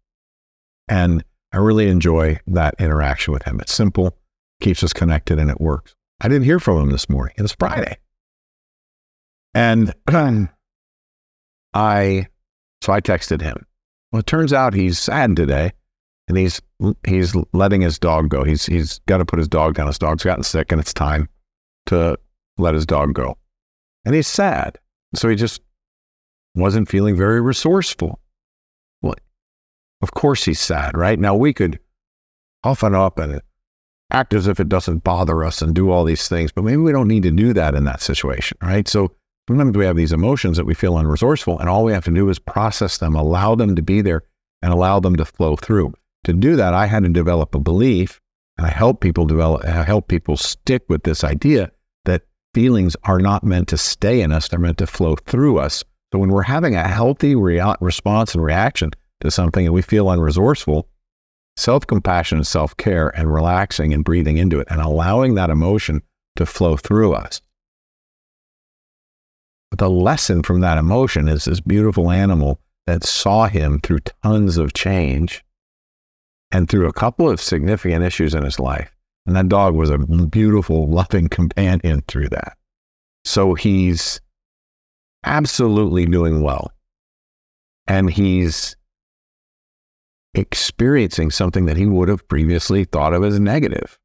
And 0.89 1.23
I 1.53 1.59
really 1.59 1.89
enjoy 1.89 2.39
that 2.49 2.75
interaction 2.79 3.33
with 3.33 3.43
him. 3.43 3.61
It's 3.61 3.73
simple, 3.73 4.17
keeps 4.61 4.83
us 4.83 4.93
connected, 4.93 5.39
and 5.39 5.51
it 5.51 5.61
works. 5.61 5.95
I 6.21 6.29
didn't 6.29 6.45
hear 6.45 6.61
from 6.61 6.83
him 6.83 6.91
this 6.91 7.09
morning. 7.09 7.35
It's 7.39 7.53
Friday. 7.53 7.97
And 9.55 9.95
I, 11.75 12.27
so 12.83 12.93
I 12.93 13.01
texted 13.01 13.41
him. 13.41 13.67
Well, 14.13 14.21
it 14.21 14.27
turns 14.27 14.53
out 14.53 14.75
he's 14.75 14.99
sad 14.99 15.37
today 15.37 15.73
and 16.29 16.37
he's, 16.37 16.61
he's 17.07 17.35
letting 17.53 17.81
his 17.81 17.99
dog 17.99 18.29
go. 18.29 18.45
He's, 18.45 18.67
he's 18.67 19.01
got 19.07 19.19
to 19.19 19.25
put 19.25 19.39
his 19.39 19.49
dog 19.49 19.75
down. 19.75 19.87
His 19.87 19.99
dog's 19.99 20.25
gotten 20.25 20.45
sick 20.45 20.73
and 20.73 20.81
it's 20.81 20.93
time 20.93 21.29
to 21.87 22.19
let 22.59 22.75
his 22.75 22.87
dog 22.87 23.15
go. 23.15 23.39
And 24.05 24.15
he's 24.15 24.29
sad. 24.29 24.79
So 25.15 25.29
he 25.29 25.37
just 25.37 25.61
wasn't 26.55 26.89
feeling 26.89 27.17
very 27.17 27.41
resourceful. 27.41 28.21
Well, 29.03 29.15
of 30.03 30.13
course 30.13 30.45
he's 30.45 30.61
sad, 30.61 30.97
right? 30.97 31.19
Now 31.19 31.35
we 31.35 31.53
could 31.53 31.79
huffing 32.65 32.95
up 32.95 33.19
and 33.19 33.41
act 34.11 34.35
as 34.35 34.47
if 34.47 34.61
it 34.61 34.69
doesn't 34.69 35.05
bother 35.05 35.45
us 35.45 35.63
and 35.63 35.75
do 35.75 35.91
all 35.91 36.05
these 36.05 36.29
things, 36.29 36.53
but 36.53 36.65
maybe 36.65 36.79
we 36.79 36.93
don't 36.93 37.09
need 37.09 37.23
to 37.23 37.31
do 37.31 37.53
that 37.55 37.75
in 37.75 37.85
that 37.85 38.03
situation, 38.03 38.59
right? 38.63 38.87
So 38.89 39.13
sometimes 39.49 39.77
we 39.77 39.85
have 39.85 39.97
these 39.97 40.13
emotions 40.13 40.57
that 40.57 40.67
we 40.67 40.75
feel 40.75 40.95
unresourceful, 40.95 41.61
and 41.61 41.69
all 41.69 41.85
we 41.85 41.93
have 41.93 42.05
to 42.05 42.11
do 42.11 42.29
is 42.29 42.39
process 42.39 42.99
them, 42.99 43.15
allow 43.15 43.55
them 43.55 43.77
to 43.77 43.83
be 43.83 44.03
there, 44.03 44.23
and 44.63 44.73
allow 44.73 45.01
them 45.01 45.17
to 45.17 45.25
flow 45.25 45.57
through. 45.57 45.95
To 46.25 46.33
do 46.33 46.57
that, 46.57 46.75
I 46.75 46.87
had 46.87 47.05
to 47.05 47.09
develop 47.09 47.55
a 47.55 47.61
belief, 47.61 48.21
and 48.59 48.67
I 48.67 48.71
help 48.71 49.01
people 49.01 49.25
develop, 49.25 49.65
I 49.65 49.85
help 49.85 50.09
people 50.09 50.37
stick 50.37 50.83
with 50.89 51.05
this 51.05 51.25
idea 51.25 51.71
feelings 52.55 52.97
are 53.05 53.19
not 53.19 53.45
meant 53.45 53.69
to 53.69 53.77
stay 53.77 54.21
in 54.21 54.33
us; 54.33 54.49
they're 54.49 54.59
meant 54.59 54.79
to 54.79 54.87
flow 54.87 55.17
through 55.17 55.59
us. 55.59 55.85
So 56.13 56.19
when 56.19 56.31
we're 56.31 56.43
having 56.43 56.75
a 56.75 56.89
healthy 56.89 57.35
response 57.35 58.35
and 58.35 58.43
reaction 58.43 58.91
to 59.21 59.31
something, 59.31 59.67
and 59.67 59.75
we 59.75 59.83
feel 59.83 60.07
unresourceful, 60.07 60.85
self 61.57 61.87
compassion 61.87 62.39
and 62.39 62.47
self 62.47 62.77
care 62.77 63.09
and 63.17 63.33
relaxing 63.33 63.93
and 63.93 64.05
breathing 64.05 64.37
into 64.37 64.59
it 64.61 64.69
and 64.71 64.81
allowing 64.81 65.35
that 65.35 65.51
emotion 65.51 66.03
to 66.37 66.47
flow 66.47 66.77
through 66.77 67.13
us. 67.13 67.41
But 69.71 69.79
the 69.79 69.91
lesson 69.91 70.43
from 70.43 70.61
that 70.61 70.79
emotion 70.79 71.29
is 71.29 71.45
this 71.45 71.61
beautiful 71.61 72.11
animal 72.11 72.61
that 72.87 73.05
saw 73.05 73.47
him 73.47 73.79
through 73.81 74.01
tons 74.23 74.57
of 74.57 74.73
change 74.73 75.45
and 76.51 76.69
through 76.69 76.89
a 76.89 76.93
couple 76.93 77.31
of 77.31 77.41
significant 77.41 78.05
issues 78.05 78.35
in 78.35 78.43
his 78.43 78.59
life. 78.59 78.91
And 79.27 79.37
that 79.37 79.49
dog 79.49 79.75
was 79.75 79.91
a 79.91 79.99
beautiful, 79.99 80.89
loving 80.89 81.29
companion 81.29 82.03
through 82.09 82.31
that. 82.31 82.57
So 83.25 83.55
he's 83.55 84.21
absolutely 85.25 86.07
doing 86.07 86.43
well. 86.43 86.73
And 87.87 88.11
he's 88.11 88.77
experiencing 90.35 91.31
something 91.31 91.67
that 91.67 91.77
he 91.77 91.87
would 91.87 92.09
have 92.09 92.27
previously 92.29 92.85
thought 92.85 93.13
of 93.13 93.25
as 93.25 93.39
negative. 93.39 93.99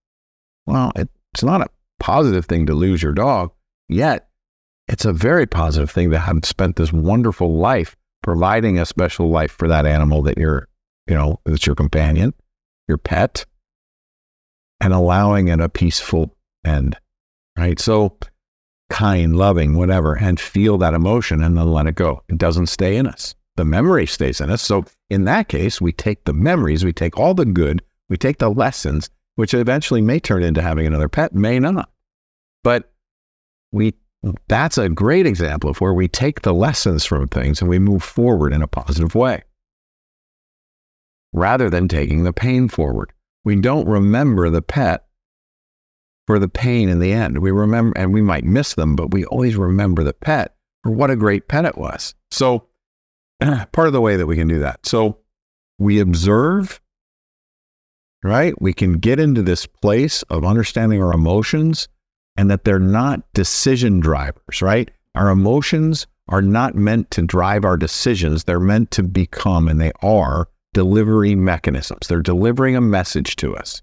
Well, 0.65 0.91
it's 0.95 1.43
not 1.43 1.61
a 1.61 1.69
positive 1.99 2.45
thing 2.45 2.65
to 2.65 2.73
lose 2.73 3.01
your 3.01 3.13
dog, 3.13 3.51
yet 3.87 4.29
it's 4.87 5.05
a 5.05 5.13
very 5.13 5.45
positive 5.45 5.89
thing 5.89 6.11
to 6.11 6.19
have 6.19 6.43
spent 6.45 6.75
this 6.75 6.91
wonderful 6.91 7.57
life 7.57 7.95
providing 8.21 8.79
a 8.79 8.85
special 8.85 9.29
life 9.29 9.51
for 9.51 9.67
that 9.67 9.85
animal 9.85 10.23
that 10.23 10.37
you're, 10.37 10.67
you 11.07 11.15
know, 11.15 11.39
that's 11.45 11.65
your 11.65 11.75
companion, 11.75 12.33
your 12.87 12.97
pet, 12.97 13.45
and 14.81 14.93
allowing 14.93 15.47
it 15.47 15.59
a 15.59 15.69
peaceful 15.69 16.35
end. 16.65 16.97
Right. 17.57 17.79
So 17.79 18.17
kind, 18.89 19.35
loving, 19.35 19.75
whatever, 19.75 20.17
and 20.17 20.39
feel 20.39 20.77
that 20.79 20.93
emotion 20.93 21.43
and 21.43 21.57
then 21.57 21.71
let 21.71 21.87
it 21.87 21.95
go. 21.95 22.21
It 22.27 22.37
doesn't 22.37 22.67
stay 22.67 22.97
in 22.97 23.07
us 23.07 23.35
the 23.55 23.65
memory 23.65 24.05
stays 24.05 24.41
in 24.41 24.49
us. 24.49 24.61
So 24.61 24.85
in 25.09 25.25
that 25.25 25.47
case, 25.47 25.79
we 25.79 25.91
take 25.91 26.25
the 26.25 26.33
memories, 26.33 26.83
we 26.83 26.93
take 26.93 27.17
all 27.17 27.33
the 27.33 27.45
good, 27.45 27.81
we 28.09 28.17
take 28.17 28.37
the 28.37 28.49
lessons, 28.49 29.09
which 29.35 29.53
eventually 29.53 30.01
may 30.01 30.19
turn 30.19 30.43
into 30.43 30.61
having 30.61 30.85
another 30.85 31.09
pet, 31.09 31.33
may 31.33 31.59
not. 31.59 31.89
But 32.63 32.91
we 33.71 33.93
that's 34.47 34.79
a 34.79 34.89
great 34.89 35.27
example 35.27 35.69
of 35.69 35.79
where 35.79 35.93
we 35.93 36.07
take 36.07 36.41
the 36.41 36.53
lessons 36.53 37.05
from 37.05 37.27
things 37.27 37.61
and 37.61 37.69
we 37.69 37.77
move 37.77 38.01
forward 38.01 38.53
in 38.53 38.63
a 38.63 38.67
positive 38.67 39.13
way 39.13 39.43
rather 41.31 41.69
than 41.69 41.87
taking 41.87 42.23
the 42.23 42.33
pain 42.33 42.67
forward. 42.67 43.11
We 43.45 43.55
don't 43.55 43.87
remember 43.87 44.49
the 44.49 44.61
pet 44.61 45.05
for 46.27 46.39
the 46.39 46.49
pain 46.49 46.89
in 46.89 46.99
the 46.99 47.13
end. 47.13 47.37
We 47.37 47.51
remember, 47.51 47.97
and 47.97 48.11
we 48.11 48.21
might 48.21 48.43
miss 48.43 48.73
them, 48.73 48.95
but 48.95 49.13
we 49.13 49.23
always 49.25 49.55
remember 49.55 50.03
the 50.03 50.13
pet 50.13 50.55
for 50.83 50.91
what 50.91 51.11
a 51.11 51.15
great 51.15 51.47
pet 51.47 51.65
it 51.65 51.77
was. 51.77 52.15
So 52.31 52.67
part 53.71 53.87
of 53.87 53.93
the 53.93 54.01
way 54.01 54.17
that 54.17 54.25
we 54.25 54.35
can 54.35 54.47
do 54.47 54.59
that. 54.59 54.85
So 54.85 55.19
we 55.77 55.99
observe, 55.99 56.81
right? 58.23 58.59
We 58.59 58.73
can 58.73 58.93
get 58.93 59.19
into 59.19 59.43
this 59.43 59.65
place 59.67 60.23
of 60.23 60.43
understanding 60.43 61.01
our 61.01 61.13
emotions 61.13 61.87
and 62.35 62.49
that 62.49 62.63
they're 62.63 62.79
not 62.79 63.21
decision 63.33 63.99
drivers, 63.99 64.61
right? 64.61 64.89
Our 65.13 65.29
emotions 65.29 66.07
are 66.27 66.41
not 66.41 66.75
meant 66.75 67.11
to 67.11 67.21
drive 67.21 67.63
our 67.63 67.77
decisions. 67.77 68.43
They're 68.43 68.59
meant 68.59 68.91
to 68.91 69.03
become, 69.03 69.67
and 69.67 69.79
they 69.79 69.91
are, 70.01 70.49
delivery 70.75 71.33
mechanisms. 71.33 72.07
They're 72.07 72.21
delivering 72.21 72.75
a 72.75 72.81
message 72.81 73.35
to 73.37 73.55
us. 73.55 73.81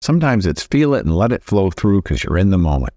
Sometimes 0.00 0.46
it's 0.46 0.62
feel 0.62 0.94
it 0.94 1.04
and 1.04 1.16
let 1.16 1.32
it 1.32 1.42
flow 1.42 1.70
through 1.70 2.02
because 2.02 2.22
you're 2.22 2.38
in 2.38 2.50
the 2.50 2.58
moment. 2.58 2.94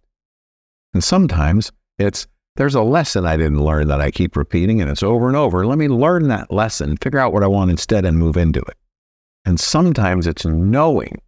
And 0.94 1.04
sometimes 1.04 1.72
it's 1.98 2.28
there's 2.56 2.76
a 2.76 2.82
lesson 2.84 3.26
I 3.26 3.38
didn't 3.38 3.64
learn 3.64 3.88
that 3.88 4.02
I 4.02 4.12
keep 4.12 4.36
repeating, 4.36 4.82
and 4.82 4.92
it's 4.92 5.02
over 5.02 5.28
and 5.28 5.36
over. 5.36 5.66
Let 5.66 5.78
me 5.78 5.88
learn 5.88 6.28
that 6.28 6.52
lesson, 6.52 6.98
figure 6.98 7.20
out 7.20 7.34
what 7.34 7.44
I 7.44 7.48
want 7.48 7.72
instead, 7.72 8.06
and 8.06 8.18
move 8.20 8.38
into 8.38 8.60
it. 8.60 8.76
And 9.46 9.60
sometimes 9.60 10.28
it's 10.28 10.46
knowing 10.46 11.22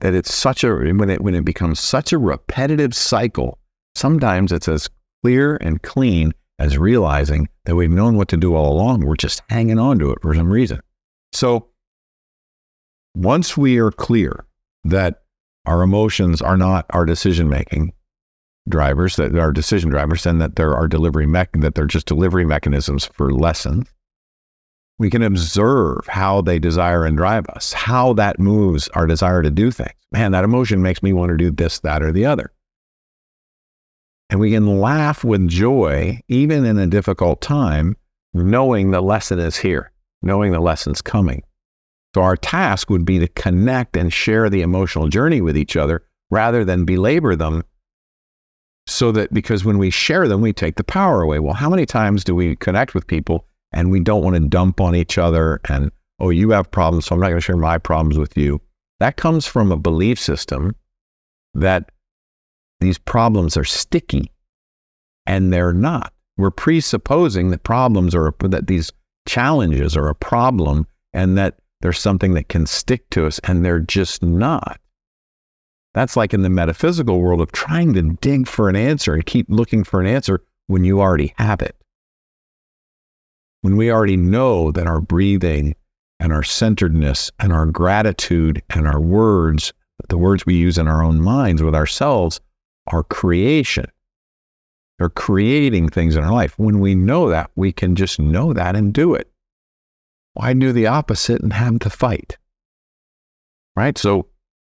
that 0.00 0.14
it's 0.14 0.32
such 0.32 0.64
a 0.64 0.72
when 0.72 1.10
it 1.10 1.20
when 1.20 1.34
it 1.34 1.44
becomes 1.44 1.80
such 1.80 2.12
a 2.12 2.18
repetitive 2.18 2.94
cycle 2.94 3.58
Sometimes 3.94 4.52
it's 4.52 4.68
as 4.68 4.88
clear 5.22 5.56
and 5.56 5.82
clean 5.82 6.32
as 6.58 6.78
realizing 6.78 7.48
that 7.64 7.76
we've 7.76 7.90
known 7.90 8.16
what 8.16 8.28
to 8.28 8.36
do 8.36 8.54
all 8.54 8.72
along. 8.72 9.04
We're 9.04 9.16
just 9.16 9.42
hanging 9.48 9.78
on 9.78 9.98
to 9.98 10.10
it 10.12 10.22
for 10.22 10.34
some 10.34 10.50
reason. 10.50 10.80
So 11.32 11.68
once 13.14 13.56
we 13.56 13.78
are 13.78 13.90
clear 13.90 14.46
that 14.84 15.22
our 15.66 15.82
emotions 15.82 16.42
are 16.42 16.56
not 16.56 16.86
our 16.90 17.04
decision 17.04 17.48
making 17.48 17.92
drivers, 18.68 19.16
that 19.16 19.36
are 19.36 19.52
decision 19.52 19.90
drivers, 19.90 20.26
and 20.26 20.40
that 20.40 20.56
there 20.56 20.74
are 20.74 20.88
delivery 20.88 21.26
me- 21.26 21.44
that 21.54 21.74
they're 21.74 21.86
just 21.86 22.06
delivery 22.06 22.44
mechanisms 22.44 23.06
for 23.06 23.32
lessons, 23.32 23.88
we 24.98 25.10
can 25.10 25.22
observe 25.22 26.06
how 26.06 26.40
they 26.40 26.58
desire 26.58 27.04
and 27.04 27.16
drive 27.16 27.46
us, 27.48 27.72
how 27.72 28.12
that 28.14 28.38
moves 28.38 28.88
our 28.88 29.06
desire 29.06 29.42
to 29.42 29.50
do 29.50 29.70
things. 29.70 29.94
Man, 30.12 30.32
that 30.32 30.44
emotion 30.44 30.82
makes 30.82 31.02
me 31.02 31.12
want 31.12 31.30
to 31.30 31.36
do 31.36 31.50
this, 31.50 31.80
that, 31.80 32.02
or 32.02 32.12
the 32.12 32.26
other. 32.26 32.52
And 34.30 34.40
we 34.40 34.52
can 34.52 34.80
laugh 34.80 35.24
with 35.24 35.48
joy, 35.48 36.20
even 36.28 36.64
in 36.64 36.78
a 36.78 36.86
difficult 36.86 37.40
time, 37.40 37.96
knowing 38.32 38.90
the 38.90 39.00
lesson 39.00 39.38
is 39.38 39.58
here, 39.58 39.91
knowing 40.22 40.52
the 40.52 40.60
lesson's 40.60 41.02
coming. 41.02 41.42
So 42.14 42.22
our 42.22 42.36
task 42.36 42.90
would 42.90 43.04
be 43.04 43.18
to 43.18 43.28
connect 43.28 43.96
and 43.96 44.12
share 44.12 44.50
the 44.50 44.62
emotional 44.62 45.08
journey 45.08 45.40
with 45.40 45.56
each 45.56 45.76
other 45.76 46.04
rather 46.30 46.64
than 46.64 46.84
belabor 46.84 47.36
them 47.36 47.62
so 48.86 49.12
that 49.12 49.32
because 49.32 49.64
when 49.64 49.78
we 49.78 49.90
share 49.90 50.28
them, 50.28 50.40
we 50.40 50.52
take 50.52 50.76
the 50.76 50.84
power 50.84 51.22
away. 51.22 51.38
Well, 51.38 51.54
how 51.54 51.70
many 51.70 51.86
times 51.86 52.24
do 52.24 52.34
we 52.34 52.56
connect 52.56 52.94
with 52.94 53.06
people 53.06 53.46
and 53.72 53.90
we 53.90 54.00
don't 54.00 54.24
want 54.24 54.36
to 54.36 54.48
dump 54.48 54.80
on 54.80 54.94
each 54.94 55.18
other 55.18 55.60
and, 55.68 55.90
oh, 56.18 56.30
you 56.30 56.50
have 56.50 56.70
problems, 56.70 57.06
so 57.06 57.14
I'm 57.14 57.20
not 57.20 57.28
going 57.28 57.38
to 57.38 57.44
share 57.44 57.56
my 57.56 57.78
problems 57.78 58.18
with 58.18 58.36
you? 58.36 58.60
That 59.00 59.16
comes 59.16 59.46
from 59.46 59.72
a 59.72 59.76
belief 59.76 60.18
system 60.18 60.74
that 61.54 61.90
these 62.80 62.98
problems 62.98 63.56
are 63.56 63.64
sticky 63.64 64.30
and 65.26 65.52
they're 65.52 65.72
not. 65.72 66.12
We're 66.36 66.50
presupposing 66.50 67.50
that 67.50 67.62
problems 67.62 68.14
are, 68.14 68.34
that 68.40 68.66
these 68.66 68.90
challenges 69.26 69.96
are 69.96 70.08
a 70.08 70.14
problem 70.14 70.86
and 71.12 71.36
that 71.38 71.56
there's 71.80 71.98
something 71.98 72.34
that 72.34 72.48
can 72.48 72.66
stick 72.66 73.08
to 73.10 73.26
us 73.26 73.40
and 73.44 73.64
they're 73.64 73.80
just 73.80 74.22
not. 74.22 74.80
That's 75.94 76.16
like 76.16 76.32
in 76.32 76.42
the 76.42 76.50
metaphysical 76.50 77.20
world 77.20 77.40
of 77.40 77.52
trying 77.52 77.92
to 77.94 78.16
dig 78.20 78.46
for 78.46 78.68
an 78.68 78.76
answer 78.76 79.14
and 79.14 79.26
keep 79.26 79.46
looking 79.48 79.84
for 79.84 80.00
an 80.00 80.06
answer 80.06 80.42
when 80.66 80.84
you 80.84 81.00
already 81.00 81.34
have 81.36 81.60
it. 81.60 81.76
When 83.60 83.76
we 83.76 83.92
already 83.92 84.16
know 84.16 84.72
that 84.72 84.86
our 84.86 85.00
breathing 85.00 85.74
and 86.18 86.32
our 86.32 86.42
centeredness 86.42 87.30
and 87.38 87.52
our 87.52 87.66
gratitude 87.66 88.62
and 88.70 88.86
our 88.86 89.00
words, 89.00 89.72
the 90.08 90.18
words 90.18 90.46
we 90.46 90.54
use 90.54 90.78
in 90.78 90.88
our 90.88 91.02
own 91.02 91.20
minds 91.20 91.62
with 91.62 91.74
ourselves, 91.74 92.40
are 92.88 93.04
creation. 93.04 93.86
They're 95.02 95.10
creating 95.10 95.88
things 95.88 96.14
in 96.14 96.22
our 96.22 96.30
life. 96.30 96.56
When 96.60 96.78
we 96.78 96.94
know 96.94 97.28
that, 97.28 97.50
we 97.56 97.72
can 97.72 97.96
just 97.96 98.20
know 98.20 98.52
that 98.52 98.76
and 98.76 98.94
do 98.94 99.14
it. 99.14 99.28
Why 100.34 100.52
do 100.52 100.70
the 100.70 100.86
opposite 100.86 101.42
and 101.42 101.52
have 101.52 101.80
to 101.80 101.90
fight? 101.90 102.38
Right? 103.74 103.98
So 103.98 104.28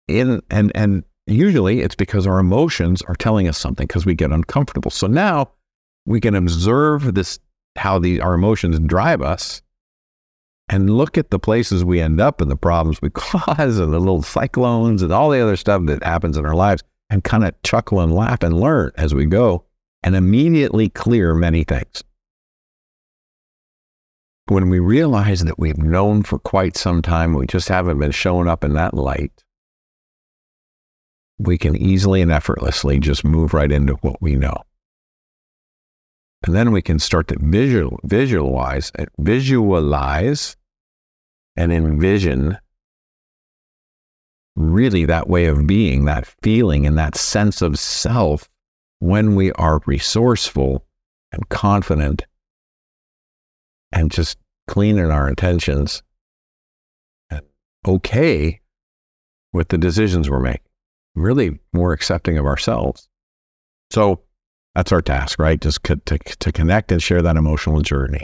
in 0.08 0.42
and 0.50 0.72
and 0.74 1.04
usually 1.28 1.82
it's 1.82 1.94
because 1.94 2.26
our 2.26 2.40
emotions 2.40 3.04
are 3.04 3.14
telling 3.14 3.48
us 3.48 3.60
something 3.60 3.86
because 3.86 4.08
we 4.08 4.16
get 4.16 4.32
uncomfortable. 4.32 4.90
So 4.90 5.06
now 5.06 5.52
we 6.08 6.20
can 6.20 6.34
observe 6.34 7.14
this 7.14 7.38
how 7.76 8.00
the 8.00 8.20
our 8.20 8.34
emotions 8.34 8.80
drive 8.80 9.22
us 9.22 9.62
and 10.70 10.90
look 10.90 11.20
at 11.20 11.30
the 11.30 11.38
places 11.38 11.86
we 11.86 12.02
end 12.02 12.20
up 12.20 12.42
and 12.42 12.50
the 12.50 12.58
problems 12.58 13.00
we 13.00 13.10
cause 13.14 13.78
and 13.78 13.94
the 13.94 14.00
little 14.00 14.24
cyclones 14.24 15.04
and 15.04 15.14
all 15.14 15.30
the 15.30 15.40
other 15.40 15.56
stuff 15.56 15.86
that 15.86 16.02
happens 16.02 16.36
in 16.36 16.48
our 16.48 16.56
lives 16.56 16.82
and 17.12 17.24
kind 17.24 17.44
of 17.44 17.54
chuckle 17.62 18.00
and 18.00 18.16
laugh 18.16 18.42
and 18.42 18.60
learn 18.60 18.92
as 18.98 19.14
we 19.14 19.28
go 19.28 19.65
and 20.06 20.16
immediately 20.16 20.88
clear 20.88 21.34
many 21.34 21.64
things. 21.64 22.04
When 24.48 24.70
we 24.70 24.78
realize 24.78 25.44
that 25.44 25.58
we've 25.58 25.80
known 25.80 26.22
for 26.22 26.38
quite 26.38 26.78
some 26.78 27.02
time, 27.02 27.34
we 27.34 27.48
just 27.48 27.68
haven't 27.68 27.98
been 27.98 28.12
showing 28.12 28.48
up 28.48 28.64
in 28.64 28.74
that 28.74 28.94
light, 28.94 29.44
we 31.40 31.58
can 31.58 31.76
easily 31.76 32.22
and 32.22 32.32
effortlessly 32.32 33.00
just 33.00 33.26
move 33.26 33.56
right 33.56 33.72
into 33.72 33.96
what 33.96 34.22
we 34.22 34.36
know. 34.36 34.62
And 36.46 36.56
then 36.56 36.72
we 36.72 36.84
can 36.84 37.00
start 37.00 37.28
to 37.30 37.38
visual, 37.40 38.00
visualize, 38.04 38.92
uh, 39.00 39.06
visualize 39.18 40.56
and 41.56 41.74
envision 41.74 42.60
really 44.56 45.06
that 45.06 45.28
way 45.28 45.48
of 45.48 45.66
being, 45.66 46.06
that 46.06 46.28
feeling, 46.44 46.86
and 46.86 46.96
that 47.00 47.16
sense 47.16 47.64
of 47.64 47.80
self 47.80 48.48
when 49.06 49.36
we 49.36 49.52
are 49.54 49.82
resourceful 49.86 50.86
and 51.32 51.48
confident 51.50 52.26
and 53.92 54.10
just 54.12 54.38
clean 54.68 54.98
in 54.98 55.12
our 55.12 55.30
intentions 55.30 56.02
and 57.30 57.42
okay 57.88 58.60
with 59.54 59.70
the 59.70 59.78
decisions 59.78 60.30
we're 60.30 60.40
making 60.40 60.62
really 61.16 61.60
more 61.72 61.94
accepting 61.94 62.38
of 62.38 62.46
ourselves. 62.46 63.08
So 63.92 64.22
that's 64.74 64.92
our 64.92 65.02
task, 65.02 65.40
right? 65.40 65.62
Just 65.62 65.84
to, 65.86 65.96
to, 65.98 66.18
to 66.18 66.52
connect 66.52 66.92
and 66.92 67.02
share 67.02 67.22
that 67.22 67.38
emotional 67.38 67.82
journey. 67.82 68.24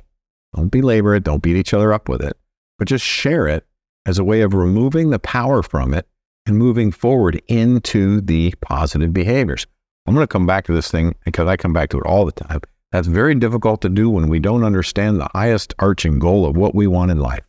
Don't 0.55 0.69
belabor 0.69 1.15
it, 1.15 1.23
don't 1.23 1.41
beat 1.41 1.55
each 1.55 1.73
other 1.73 1.93
up 1.93 2.09
with 2.09 2.21
it, 2.21 2.35
but 2.77 2.87
just 2.87 3.05
share 3.05 3.47
it 3.47 3.65
as 4.05 4.19
a 4.19 4.23
way 4.23 4.41
of 4.41 4.53
removing 4.53 5.11
the 5.11 5.19
power 5.19 5.63
from 5.63 5.93
it 5.93 6.07
and 6.45 6.57
moving 6.57 6.91
forward 6.91 7.41
into 7.47 8.19
the 8.19 8.53
positive 8.61 9.13
behaviors. 9.13 9.65
I'm 10.05 10.13
going 10.13 10.23
to 10.23 10.31
come 10.31 10.47
back 10.47 10.65
to 10.65 10.73
this 10.73 10.89
thing 10.89 11.15
because 11.25 11.47
I 11.47 11.57
come 11.57 11.73
back 11.73 11.89
to 11.89 11.97
it 11.97 12.05
all 12.05 12.25
the 12.25 12.31
time. 12.31 12.61
That's 12.91 13.07
very 13.07 13.35
difficult 13.35 13.81
to 13.81 13.89
do 13.89 14.09
when 14.09 14.27
we 14.27 14.39
don't 14.39 14.63
understand 14.63 15.19
the 15.19 15.29
highest 15.33 15.73
arching 15.79 16.19
goal 16.19 16.45
of 16.45 16.57
what 16.57 16.75
we 16.75 16.87
want 16.87 17.11
in 17.11 17.19
life 17.19 17.43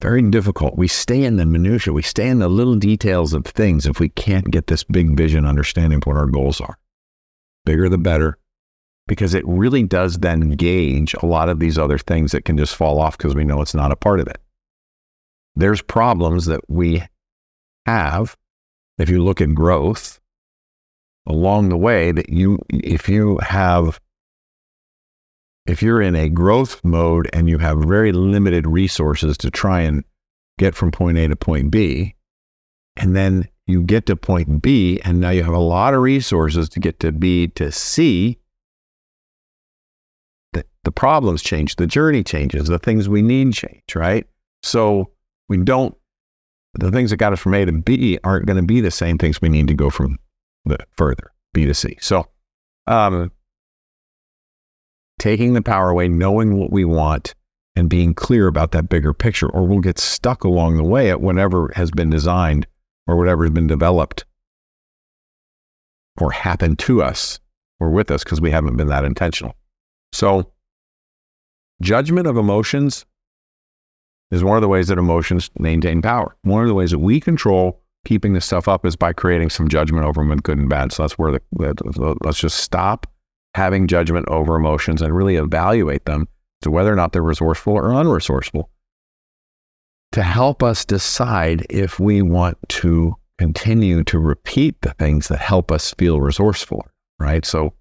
very 0.00 0.22
difficult. 0.22 0.76
We 0.76 0.88
stay 0.88 1.24
in 1.24 1.36
the 1.36 1.46
minutia. 1.46 1.92
We 1.92 2.02
stay 2.02 2.28
in 2.28 2.38
the 2.38 2.48
little 2.48 2.76
details 2.76 3.32
of 3.32 3.44
things 3.44 3.86
if 3.86 3.98
we 3.98 4.08
can't 4.10 4.50
get 4.50 4.66
this 4.66 4.84
big 4.84 5.16
vision 5.16 5.46
understanding 5.46 5.98
of 5.98 6.06
what 6.06 6.16
our 6.16 6.26
goals 6.26 6.60
are. 6.60 6.78
Bigger 7.64 7.88
the 7.88 7.98
better, 7.98 8.38
because 9.06 9.34
it 9.34 9.44
really 9.46 9.82
does 9.82 10.18
then 10.18 10.50
gauge 10.50 11.14
a 11.14 11.26
lot 11.26 11.48
of 11.48 11.60
these 11.60 11.78
other 11.78 11.98
things 11.98 12.32
that 12.32 12.44
can 12.44 12.56
just 12.56 12.76
fall 12.76 13.00
off 13.00 13.16
because 13.16 13.34
we 13.34 13.44
know 13.44 13.62
it's 13.62 13.74
not 13.74 13.92
a 13.92 13.96
part 13.96 14.20
of 14.20 14.28
it. 14.28 14.38
There's 15.54 15.80
problems 15.80 16.44
that 16.46 16.60
we 16.68 17.02
have 17.86 18.36
if 18.98 19.08
you 19.10 19.22
look 19.22 19.40
at 19.40 19.54
growth 19.54 20.20
along 21.26 21.68
the 21.68 21.76
way 21.76 22.12
that 22.12 22.28
you 22.28 22.58
if 22.70 23.08
you 23.08 23.38
have 23.38 24.00
if 25.66 25.82
you're 25.82 26.00
in 26.00 26.14
a 26.14 26.28
growth 26.28 26.82
mode 26.84 27.28
and 27.32 27.48
you 27.48 27.58
have 27.58 27.78
very 27.80 28.12
limited 28.12 28.66
resources 28.66 29.36
to 29.38 29.50
try 29.50 29.80
and 29.80 30.04
get 30.58 30.74
from 30.74 30.90
point 30.90 31.18
A 31.18 31.28
to 31.28 31.36
point 31.36 31.70
B, 31.70 32.14
and 32.96 33.14
then 33.14 33.48
you 33.66 33.82
get 33.82 34.06
to 34.06 34.16
point 34.16 34.62
B, 34.62 35.00
and 35.04 35.20
now 35.20 35.30
you 35.30 35.42
have 35.42 35.54
a 35.54 35.58
lot 35.58 35.92
of 35.92 36.00
resources 36.00 36.68
to 36.70 36.80
get 36.80 37.00
to 37.00 37.12
B 37.12 37.48
to 37.48 37.72
C, 37.72 38.38
the, 40.52 40.64
the 40.84 40.92
problems 40.92 41.42
change, 41.42 41.76
the 41.76 41.86
journey 41.86 42.22
changes, 42.22 42.68
the 42.68 42.78
things 42.78 43.08
we 43.08 43.22
need 43.22 43.52
change, 43.52 43.94
right? 43.96 44.26
So 44.62 45.10
we 45.48 45.58
don't, 45.58 45.96
the 46.78 46.90
things 46.90 47.10
that 47.10 47.16
got 47.16 47.32
us 47.32 47.40
from 47.40 47.54
A 47.54 47.64
to 47.64 47.72
B 47.72 48.18
aren't 48.24 48.46
going 48.46 48.56
to 48.56 48.62
be 48.62 48.80
the 48.80 48.90
same 48.90 49.18
things 49.18 49.40
we 49.40 49.48
need 49.48 49.68
to 49.68 49.74
go 49.74 49.90
from 49.90 50.18
the 50.64 50.78
further, 50.96 51.32
B 51.52 51.66
to 51.66 51.74
C. 51.74 51.96
So, 52.00 52.28
um, 52.86 53.30
taking 55.18 55.54
the 55.54 55.62
power 55.62 55.90
away, 55.90 56.08
knowing 56.08 56.58
what 56.58 56.70
we 56.70 56.84
want, 56.84 57.34
and 57.76 57.90
being 57.90 58.14
clear 58.14 58.46
about 58.46 58.72
that 58.72 58.88
bigger 58.88 59.12
picture, 59.12 59.48
or 59.50 59.66
we'll 59.66 59.80
get 59.80 59.98
stuck 59.98 60.44
along 60.44 60.76
the 60.76 60.82
way 60.82 61.10
at 61.10 61.20
whatever 61.20 61.70
has 61.76 61.90
been 61.90 62.08
designed 62.08 62.66
or 63.06 63.16
whatever 63.16 63.44
has 63.44 63.52
been 63.52 63.66
developed 63.66 64.24
or 66.18 66.32
happened 66.32 66.78
to 66.78 67.02
us 67.02 67.38
or 67.78 67.90
with 67.90 68.10
us 68.10 68.24
because 68.24 68.40
we 68.40 68.50
haven't 68.50 68.76
been 68.76 68.88
that 68.88 69.04
intentional. 69.04 69.54
So, 70.12 70.52
judgment 71.82 72.26
of 72.26 72.38
emotions 72.38 73.04
is 74.30 74.42
one 74.42 74.56
of 74.56 74.62
the 74.62 74.68
ways 74.68 74.88
that 74.88 74.98
emotions 74.98 75.50
maintain 75.58 76.02
power. 76.02 76.36
One 76.42 76.62
of 76.62 76.68
the 76.68 76.74
ways 76.74 76.90
that 76.90 76.98
we 76.98 77.20
control 77.20 77.80
keeping 78.04 78.32
this 78.32 78.46
stuff 78.46 78.68
up 78.68 78.86
is 78.86 78.96
by 78.96 79.12
creating 79.12 79.50
some 79.50 79.68
judgment 79.68 80.06
over 80.06 80.24
them, 80.24 80.36
good 80.38 80.58
and 80.58 80.68
bad. 80.68 80.92
So 80.92 81.02
that's 81.02 81.18
where 81.18 81.32
the, 81.32 81.42
the 81.52 82.16
let's 82.22 82.38
just 82.38 82.58
stop 82.58 83.06
having 83.54 83.86
judgment 83.86 84.28
over 84.28 84.54
emotions 84.54 85.02
and 85.02 85.16
really 85.16 85.36
evaluate 85.36 86.04
them 86.04 86.28
to 86.62 86.70
whether 86.70 86.92
or 86.92 86.96
not 86.96 87.12
they're 87.12 87.22
resourceful 87.22 87.74
or 87.74 87.84
unresourceful 87.84 88.64
to 90.12 90.22
help 90.22 90.62
us 90.62 90.84
decide 90.84 91.66
if 91.68 91.98
we 91.98 92.22
want 92.22 92.56
to 92.68 93.14
continue 93.38 94.04
to 94.04 94.18
repeat 94.18 94.80
the 94.80 94.94
things 94.94 95.28
that 95.28 95.38
help 95.38 95.70
us 95.70 95.92
feel 95.98 96.20
resourceful, 96.20 96.86
right? 97.18 97.44
So, 97.44 97.74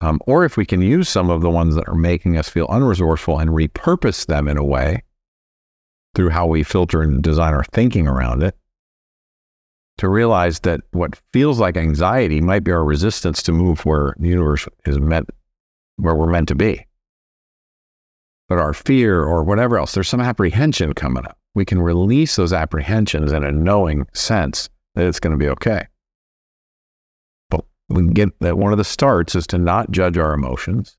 um, 0.00 0.20
or 0.26 0.44
if 0.44 0.56
we 0.56 0.66
can 0.66 0.82
use 0.82 1.08
some 1.08 1.30
of 1.30 1.40
the 1.40 1.50
ones 1.50 1.74
that 1.74 1.88
are 1.88 1.94
making 1.94 2.36
us 2.36 2.48
feel 2.48 2.68
unresourceful 2.68 3.40
and 3.40 3.50
repurpose 3.50 4.26
them 4.26 4.46
in 4.46 4.58
a 4.58 4.64
way 4.64 5.02
through 6.16 6.30
how 6.30 6.46
we 6.46 6.62
filter 6.62 7.02
and 7.02 7.22
design 7.22 7.54
our 7.54 7.64
thinking 7.72 8.08
around 8.08 8.42
it 8.42 8.56
to 9.98 10.08
realize 10.08 10.60
that 10.60 10.80
what 10.92 11.20
feels 11.32 11.60
like 11.60 11.76
anxiety 11.76 12.40
might 12.40 12.64
be 12.64 12.72
our 12.72 12.84
resistance 12.84 13.42
to 13.42 13.52
move 13.52 13.84
where 13.84 14.14
the 14.18 14.28
universe 14.28 14.66
is 14.86 14.98
meant, 14.98 15.28
where 15.96 16.14
we're 16.14 16.26
meant 16.26 16.48
to 16.48 16.54
be. 16.54 16.84
But 18.48 18.58
our 18.58 18.72
fear 18.72 19.22
or 19.22 19.42
whatever 19.44 19.78
else, 19.78 19.92
there's 19.92 20.08
some 20.08 20.20
apprehension 20.20 20.94
coming 20.94 21.24
up. 21.24 21.38
We 21.54 21.64
can 21.64 21.80
release 21.80 22.36
those 22.36 22.52
apprehensions 22.52 23.32
in 23.32 23.44
a 23.44 23.52
knowing 23.52 24.06
sense 24.12 24.68
that 24.94 25.06
it's 25.06 25.20
going 25.20 25.38
to 25.38 25.42
be 25.42 25.48
okay. 25.50 25.86
But 27.50 27.64
we 27.88 28.06
get 28.08 28.38
that 28.40 28.58
one 28.58 28.72
of 28.72 28.78
the 28.78 28.84
starts 28.84 29.34
is 29.34 29.46
to 29.48 29.58
not 29.58 29.90
judge 29.90 30.16
our 30.16 30.32
emotions 30.32 30.96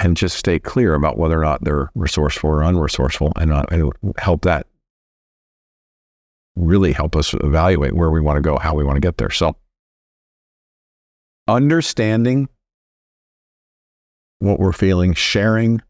and 0.00 0.16
just 0.16 0.36
stay 0.36 0.58
clear 0.58 0.94
about 0.94 1.18
whether 1.18 1.38
or 1.38 1.44
not 1.44 1.62
they're 1.62 1.90
resourceful 1.94 2.50
or 2.50 2.60
unresourceful 2.60 3.32
and, 3.36 3.52
and 3.52 3.92
help 4.18 4.42
that 4.42 4.66
really 6.56 6.92
help 6.92 7.14
us 7.14 7.34
evaluate 7.34 7.92
where 7.92 8.10
we 8.10 8.20
want 8.20 8.36
to 8.36 8.42
go, 8.42 8.58
how 8.58 8.74
we 8.74 8.84
want 8.84 8.96
to 8.96 9.00
get 9.00 9.18
there. 9.18 9.30
So, 9.30 9.56
understanding 11.46 12.48
what 14.38 14.58
we're 14.58 14.72
feeling, 14.72 15.14
sharing 15.14 15.82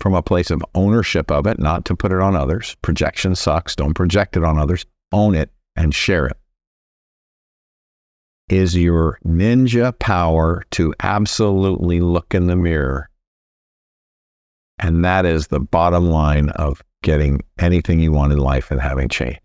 from 0.00 0.14
a 0.14 0.22
place 0.22 0.50
of 0.50 0.64
ownership 0.74 1.30
of 1.30 1.46
it, 1.46 1.58
not 1.58 1.84
to 1.84 1.94
put 1.94 2.10
it 2.10 2.20
on 2.20 2.34
others. 2.34 2.76
Projection 2.82 3.36
sucks. 3.36 3.76
Don't 3.76 3.94
project 3.94 4.36
it 4.36 4.44
on 4.44 4.58
others. 4.58 4.84
Own 5.12 5.34
it 5.34 5.50
and 5.76 5.94
share 5.94 6.26
it. 6.26 6.36
Is 8.48 8.76
your 8.76 9.18
ninja 9.24 9.96
power 9.98 10.64
to 10.72 10.94
absolutely 11.02 12.00
look 12.00 12.34
in 12.34 12.46
the 12.48 12.56
mirror. 12.56 13.08
And 14.82 15.04
that 15.04 15.24
is 15.24 15.46
the 15.46 15.60
bottom 15.60 16.10
line 16.10 16.50
of 16.50 16.82
getting 17.02 17.40
anything 17.58 18.00
you 18.00 18.12
want 18.12 18.32
in 18.32 18.38
life 18.38 18.70
and 18.70 18.80
having 18.80 19.08
change 19.08 19.38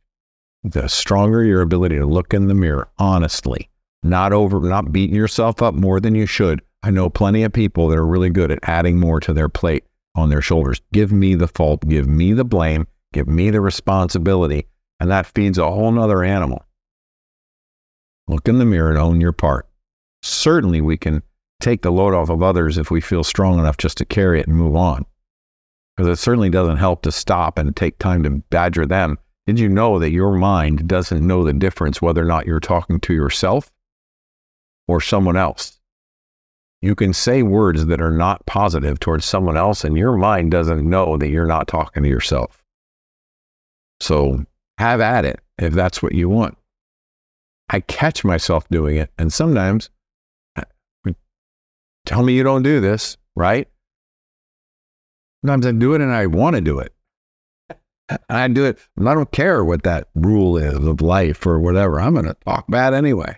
the 0.72 0.88
stronger 0.88 1.44
your 1.44 1.62
ability 1.62 1.96
to 1.96 2.06
look 2.06 2.34
in 2.34 2.48
the 2.48 2.54
mirror 2.54 2.90
honestly, 2.98 3.70
not 4.04 4.34
over, 4.34 4.60
not 4.60 4.92
beating 4.92 5.16
yourself 5.16 5.62
up 5.62 5.74
more 5.74 6.00
than 6.00 6.16
you 6.16 6.26
should. 6.26 6.62
I 6.84 6.92
know 6.92 7.10
plenty 7.10 7.44
of 7.44 7.54
people 7.54 7.88
that 7.88 7.98
are 7.98 8.06
really 8.06 8.30
good 8.30 8.52
at 8.52 8.60
adding 8.64 9.00
more 9.00 9.20
to 9.22 9.34
their 9.34 9.50
plate 9.50 9.86
on 10.16 10.30
their 10.30 10.42
shoulders. 10.42 10.82
Give 10.94 11.12
me 11.12 11.36
the 11.36 11.48
fault, 11.48 11.88
give 11.88 12.08
me 12.08 12.34
the 12.34 12.46
blame, 12.46 12.88
give 13.14 13.28
me 13.28 13.50
the 13.50 13.62
responsibility. 13.62 14.68
And 15.00 15.12
that 15.12 15.28
feeds 15.28 15.58
a 15.58 15.70
whole 15.70 15.92
nother 15.92 16.24
animal. 16.24 16.66
Look 18.28 18.48
in 18.48 18.60
the 18.60 18.66
mirror 18.66 18.90
and 18.90 18.98
own 18.98 19.22
your 19.22 19.32
part. 19.32 19.68
Certainly, 20.24 20.82
we 20.82 20.98
can 20.98 21.22
take 21.62 21.82
the 21.82 21.92
load 21.92 22.14
off 22.14 22.30
of 22.30 22.44
others 22.44 22.78
if 22.78 22.92
we 22.92 23.00
feel 23.00 23.24
strong 23.24 23.60
enough 23.60 23.78
just 23.78 23.98
to 24.00 24.06
carry 24.06 24.40
it 24.40 24.48
and 24.48 24.58
move 24.58 24.76
on. 24.76 25.06
Because 25.98 26.08
it 26.08 26.22
certainly 26.22 26.52
doesn't 26.52 26.78
help 26.78 27.02
to 27.02 27.12
stop 27.12 27.58
and 27.58 27.76
take 27.76 27.98
time 27.98 28.24
to 28.24 28.30
badger 28.30 28.86
them 28.86 29.18
did 29.48 29.60
you 29.60 29.70
know 29.70 29.98
that 29.98 30.12
your 30.12 30.34
mind 30.34 30.90
doesn't 30.90 31.26
know 31.26 31.46
the 31.46 31.54
difference 31.54 32.02
whether 32.02 32.22
or 32.22 32.26
not 32.26 32.46
you're 32.46 32.60
talking 32.60 33.00
to 33.00 33.14
yourself 33.14 33.72
or 34.90 35.00
someone 35.00 35.38
else? 35.38 35.80
You 36.82 36.96
can 36.96 37.14
say 37.14 37.44
words 37.44 37.86
that 37.86 38.02
are 38.02 38.12
not 38.12 38.46
positive 38.46 39.00
towards 39.00 39.26
someone 39.26 39.56
else, 39.56 39.86
and 39.86 39.98
your 39.98 40.18
mind 40.18 40.52
doesn't 40.52 40.88
know 40.88 41.16
that 41.18 41.30
you're 41.30 41.48
not 41.48 41.70
talking 41.70 42.04
to 42.04 42.10
yourself. 42.10 42.62
So 44.02 44.46
have 44.78 45.00
at 45.00 45.24
it 45.24 45.40
if 45.58 45.74
that's 45.74 46.04
what 46.04 46.14
you 46.14 46.28
want. 46.28 46.58
I 47.70 47.80
catch 47.80 48.26
myself 48.26 48.68
doing 48.68 48.98
it, 48.98 49.10
and 49.18 49.32
sometimes 49.32 49.90
tell 52.06 52.22
me 52.22 52.34
you 52.34 52.44
don't 52.44 52.64
do 52.64 52.82
this, 52.82 53.16
right? 53.38 53.70
Sometimes 55.42 55.66
I 55.66 55.72
do 55.72 55.94
it 55.94 56.02
and 56.02 56.12
I 56.12 56.26
want 56.28 56.56
to 56.56 56.62
do 56.62 56.80
it. 56.80 56.94
I 58.30 58.48
do 58.48 58.66
it. 58.66 58.80
I 59.00 59.14
don't 59.14 59.32
care 59.32 59.64
what 59.66 59.84
that 59.84 60.08
rule 60.16 60.58
is 60.58 60.86
of 60.86 61.02
life 61.02 61.46
or 61.46 61.60
whatever. 61.60 62.00
I'm 62.00 62.14
going 62.14 62.26
to 62.26 62.38
talk 62.46 62.66
bad 62.70 62.94
anyway. 62.94 63.38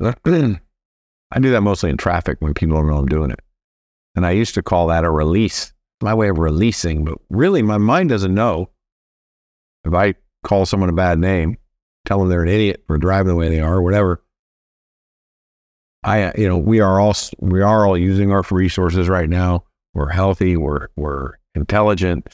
I 0.00 1.40
do 1.40 1.50
that 1.50 1.60
mostly 1.60 1.90
in 1.90 1.96
traffic 1.96 2.38
when 2.40 2.54
people 2.54 2.76
don't 2.76 2.88
know 2.88 2.98
I'm 2.98 3.06
doing 3.06 3.30
it. 3.30 3.40
And 4.14 4.24
I 4.24 4.30
used 4.30 4.54
to 4.54 4.62
call 4.62 4.86
that 4.86 5.04
a 5.04 5.10
release, 5.10 5.72
my 6.00 6.14
way 6.14 6.28
of 6.28 6.38
releasing. 6.38 7.04
But 7.04 7.18
really, 7.28 7.62
my 7.62 7.78
mind 7.78 8.08
doesn't 8.08 8.34
know 8.34 8.70
if 9.84 9.92
I 9.92 10.14
call 10.42 10.64
someone 10.64 10.88
a 10.88 10.94
bad 10.94 11.18
name, 11.18 11.58
tell 12.06 12.18
them 12.18 12.28
they're 12.28 12.42
an 12.42 12.48
idiot 12.48 12.84
for 12.86 12.96
driving 12.96 13.28
the 13.28 13.34
way 13.34 13.48
they 13.48 13.60
are, 13.60 13.76
or 13.76 13.82
whatever. 13.82 14.22
I, 16.02 16.32
you 16.38 16.48
know, 16.48 16.56
we 16.56 16.80
are 16.80 17.00
all 17.00 17.14
we 17.40 17.62
are 17.62 17.86
all 17.86 17.98
using 17.98 18.30
our 18.30 18.44
resources 18.50 19.08
right 19.08 19.28
now. 19.28 19.64
We're 19.96 20.10
healthy. 20.10 20.58
We're 20.58 20.88
we're 20.96 21.38
intelligent. 21.54 22.28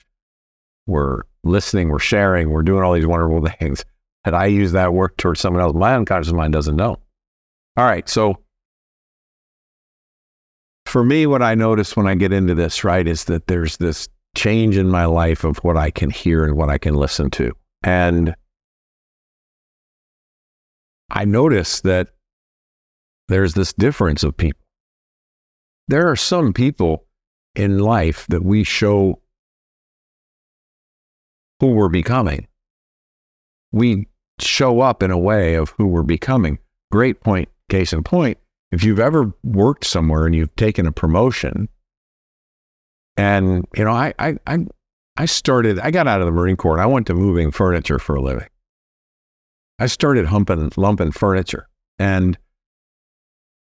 We're 0.88 1.22
listening, 1.44 1.90
we're 1.90 2.00
sharing, 2.00 2.50
we're 2.50 2.64
doing 2.64 2.82
all 2.82 2.92
these 2.92 3.06
wonderful 3.06 3.48
things. 3.60 3.84
Had 4.24 4.34
I 4.34 4.46
used 4.46 4.74
that 4.74 4.92
work 4.92 5.16
towards 5.16 5.40
someone 5.40 5.62
else, 5.62 5.72
my 5.72 5.94
unconscious 5.94 6.32
mind 6.32 6.52
doesn't 6.52 6.74
know. 6.74 6.98
All 7.76 7.84
right. 7.84 8.08
So 8.08 8.40
for 10.86 11.04
me, 11.04 11.24
what 11.28 11.40
I 11.40 11.54
notice 11.54 11.96
when 11.96 12.08
I 12.08 12.16
get 12.16 12.32
into 12.32 12.56
this, 12.56 12.82
right, 12.82 13.06
is 13.06 13.24
that 13.24 13.46
there's 13.46 13.76
this 13.76 14.08
change 14.36 14.76
in 14.76 14.88
my 14.88 15.04
life 15.04 15.44
of 15.44 15.58
what 15.58 15.76
I 15.76 15.92
can 15.92 16.10
hear 16.10 16.44
and 16.44 16.56
what 16.56 16.68
I 16.68 16.78
can 16.78 16.94
listen 16.94 17.30
to. 17.30 17.52
And 17.84 18.34
I 21.10 21.24
notice 21.26 21.80
that 21.82 22.08
there's 23.28 23.54
this 23.54 23.72
difference 23.72 24.24
of 24.24 24.36
people. 24.36 24.66
There 25.86 26.10
are 26.10 26.16
some 26.16 26.52
people 26.52 27.06
in 27.54 27.78
life 27.78 28.26
that 28.28 28.42
we 28.42 28.64
show 28.64 29.20
who 31.60 31.68
we're 31.68 31.88
becoming. 31.88 32.46
We 33.72 34.08
show 34.40 34.80
up 34.80 35.02
in 35.02 35.10
a 35.10 35.18
way 35.18 35.54
of 35.54 35.70
who 35.70 35.86
we're 35.86 36.02
becoming. 36.02 36.58
Great 36.90 37.20
point, 37.20 37.48
case 37.68 37.92
in 37.92 38.02
point. 38.02 38.38
If 38.70 38.84
you've 38.84 38.98
ever 38.98 39.32
worked 39.44 39.84
somewhere 39.84 40.26
and 40.26 40.34
you've 40.34 40.54
taken 40.56 40.86
a 40.86 40.92
promotion, 40.92 41.68
and 43.16 43.66
you 43.76 43.84
know, 43.84 43.92
I 43.92 44.14
I 44.18 44.36
I, 44.46 44.66
I 45.16 45.26
started. 45.26 45.78
I 45.78 45.90
got 45.90 46.08
out 46.08 46.20
of 46.20 46.26
the 46.26 46.32
Marine 46.32 46.56
Corps. 46.56 46.80
I 46.80 46.86
went 46.86 47.06
to 47.08 47.14
moving 47.14 47.50
furniture 47.50 47.98
for 47.98 48.16
a 48.16 48.22
living. 48.22 48.48
I 49.78 49.86
started 49.86 50.26
humping 50.26 50.72
lumping 50.76 51.12
furniture, 51.12 51.68
and 51.98 52.38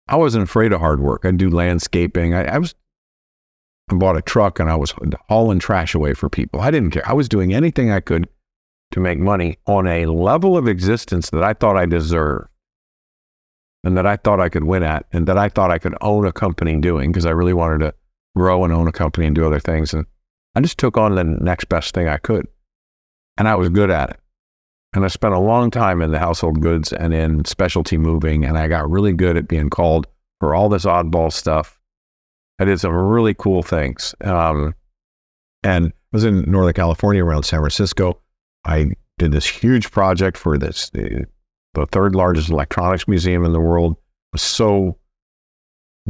I 0.09 0.16
wasn't 0.16 0.44
afraid 0.44 0.72
of 0.72 0.81
hard 0.81 1.01
work. 1.01 1.24
I'd 1.24 1.38
do 1.38 1.51
landscaping. 1.51 2.35
I, 2.35 2.44
I 2.44 2.59
was 2.59 2.74
I 3.90 3.94
bought 3.94 4.16
a 4.16 4.22
truck 4.22 4.61
and 4.61 4.70
I 4.70 4.77
was 4.77 4.94
hauling 5.29 5.59
trash 5.59 5.94
away 5.94 6.14
for 6.14 6.29
people. 6.29 6.61
I 6.61 6.70
didn't 6.70 6.90
care. 6.90 7.09
I 7.09 7.14
was 7.14 7.29
doing 7.29 7.55
anything 7.55 7.90
I 7.90 8.01
could 8.01 8.29
to 8.92 9.01
make 9.01 9.18
money 9.18 9.59
on 9.66 9.87
a 9.87 10.07
level 10.07 10.57
of 10.57 10.68
existence 10.68 11.31
that 11.31 11.42
I 11.42 11.53
thought 11.55 11.77
I 11.77 11.87
deserved 11.87 12.48
and 13.85 13.96
that 13.96 14.07
I 14.07 14.16
thought 14.16 14.40
I 14.40 14.48
could 14.48 14.64
win 14.64 14.83
at 14.83 15.07
and 15.12 15.27
that 15.27 15.38
I 15.38 15.48
thought 15.48 15.70
I 15.70 15.79
could 15.79 15.94
own 16.01 16.27
a 16.27 16.33
company 16.33 16.79
doing 16.81 17.11
because 17.11 17.27
I 17.27 17.31
really 17.31 17.53
wanted 17.53 17.79
to 17.81 17.94
grow 18.37 18.64
and 18.64 18.72
own 18.72 18.88
a 18.88 18.92
company 18.92 19.27
and 19.27 19.35
do 19.35 19.46
other 19.46 19.61
things. 19.61 19.94
And 19.94 20.07
I 20.55 20.61
just 20.61 20.79
took 20.79 20.96
on 20.96 21.14
the 21.14 21.24
next 21.24 21.68
best 21.68 21.94
thing 21.94 22.09
I 22.09 22.18
could. 22.18 22.46
And 23.37 23.48
I 23.48 23.55
was 23.55 23.68
good 23.68 23.90
at 23.90 24.11
it. 24.11 24.20
And 24.94 25.05
I 25.05 25.09
spent 25.09 25.35
a 25.35 25.38
long 25.38 25.70
time 25.70 26.03
in 26.03 26.11
the 26.11 26.18
household 26.18 26.61
goods 26.61 26.92
and 26.92 27.12
in 27.12 27.44
specialty 27.44 27.98
moving. 27.98 28.44
And 28.44 28.59
I 28.59 28.68
got 28.68 28.90
really 28.90 29.12
good 29.12 29.37
at 29.37 29.46
being 29.46 29.70
called 29.70 30.07
for 30.40 30.55
all 30.55 30.68
this 30.68 30.85
oddball 30.85 31.33
stuff 31.33 31.78
I 32.59 32.64
did 32.64 32.81
some 32.81 32.92
really 32.92 33.35
cool 33.35 33.62
things. 33.62 34.14
Um, 34.23 34.75
and 35.62 35.88
I 35.88 35.92
was 36.12 36.25
in 36.25 36.42
Northern 36.51 36.75
California 36.75 37.25
around 37.25 37.44
San 37.44 37.61
Francisco. 37.61 38.21
I 38.64 38.92
did 39.18 39.33
this 39.33 39.47
huge 39.47 39.90
project 39.90 40.37
for 40.37 40.59
this, 40.59 40.90
the, 40.90 41.27
the 41.75 41.87
third 41.87 42.14
largest 42.14 42.51
electronics 42.51 43.07
museum 43.07 43.44
in 43.44 43.53
the 43.53 43.61
world. 43.61 43.97
I 43.99 44.35
was 44.35 44.42
so 44.42 44.99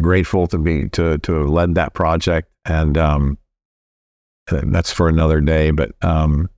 grateful 0.00 0.46
to 0.46 0.58
be 0.58 0.88
to 0.90 1.18
to 1.18 1.32
have 1.34 1.48
led 1.48 1.74
that 1.74 1.94
project, 1.94 2.50
and 2.64 2.96
um, 2.96 3.38
that's 4.48 4.92
for 4.92 5.08
another 5.08 5.40
day. 5.40 5.70
But 5.70 5.92
um, 6.02 6.48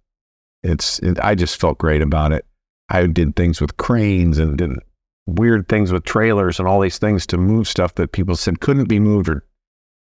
it's 0.63 0.99
it, 1.01 1.19
I 1.21 1.35
just 1.35 1.61
felt 1.61 1.79
great 1.79 2.03
about 2.03 2.33
it. 2.33 2.47
I 2.89 3.07
did 3.07 3.37
things 3.37 3.61
with 3.61 3.77
cranes 3.77 4.39
and 4.39 4.59
did 4.59 4.73
weird 5.27 5.69
things 5.69 5.93
with 5.93 6.05
trailers 6.05 6.59
and 6.59 6.67
all 6.67 6.81
these 6.81 6.99
things 6.99 7.27
to 7.27 7.39
move 7.39 7.69
stuff 7.69 7.95
that 7.95 8.13
people 8.13 8.35
said 8.37 8.61
couldn't 8.61 8.89
be 8.89 8.99
moved 8.99 9.29
or 9.29 9.45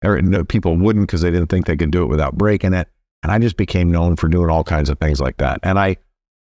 or 0.04 0.20
no, 0.22 0.44
people 0.44 0.76
wouldn't 0.76 1.06
because 1.06 1.20
they 1.20 1.30
didn't 1.30 1.48
think 1.48 1.66
they 1.66 1.76
could 1.76 1.90
do 1.90 2.02
it 2.02 2.08
without 2.08 2.38
breaking 2.38 2.74
it. 2.74 2.88
And 3.22 3.30
I 3.30 3.38
just 3.38 3.56
became 3.56 3.90
known 3.90 4.16
for 4.16 4.28
doing 4.28 4.50
all 4.50 4.64
kinds 4.64 4.88
of 4.88 4.98
things 4.98 5.20
like 5.20 5.36
that. 5.38 5.60
And 5.62 5.78
I, 5.78 5.96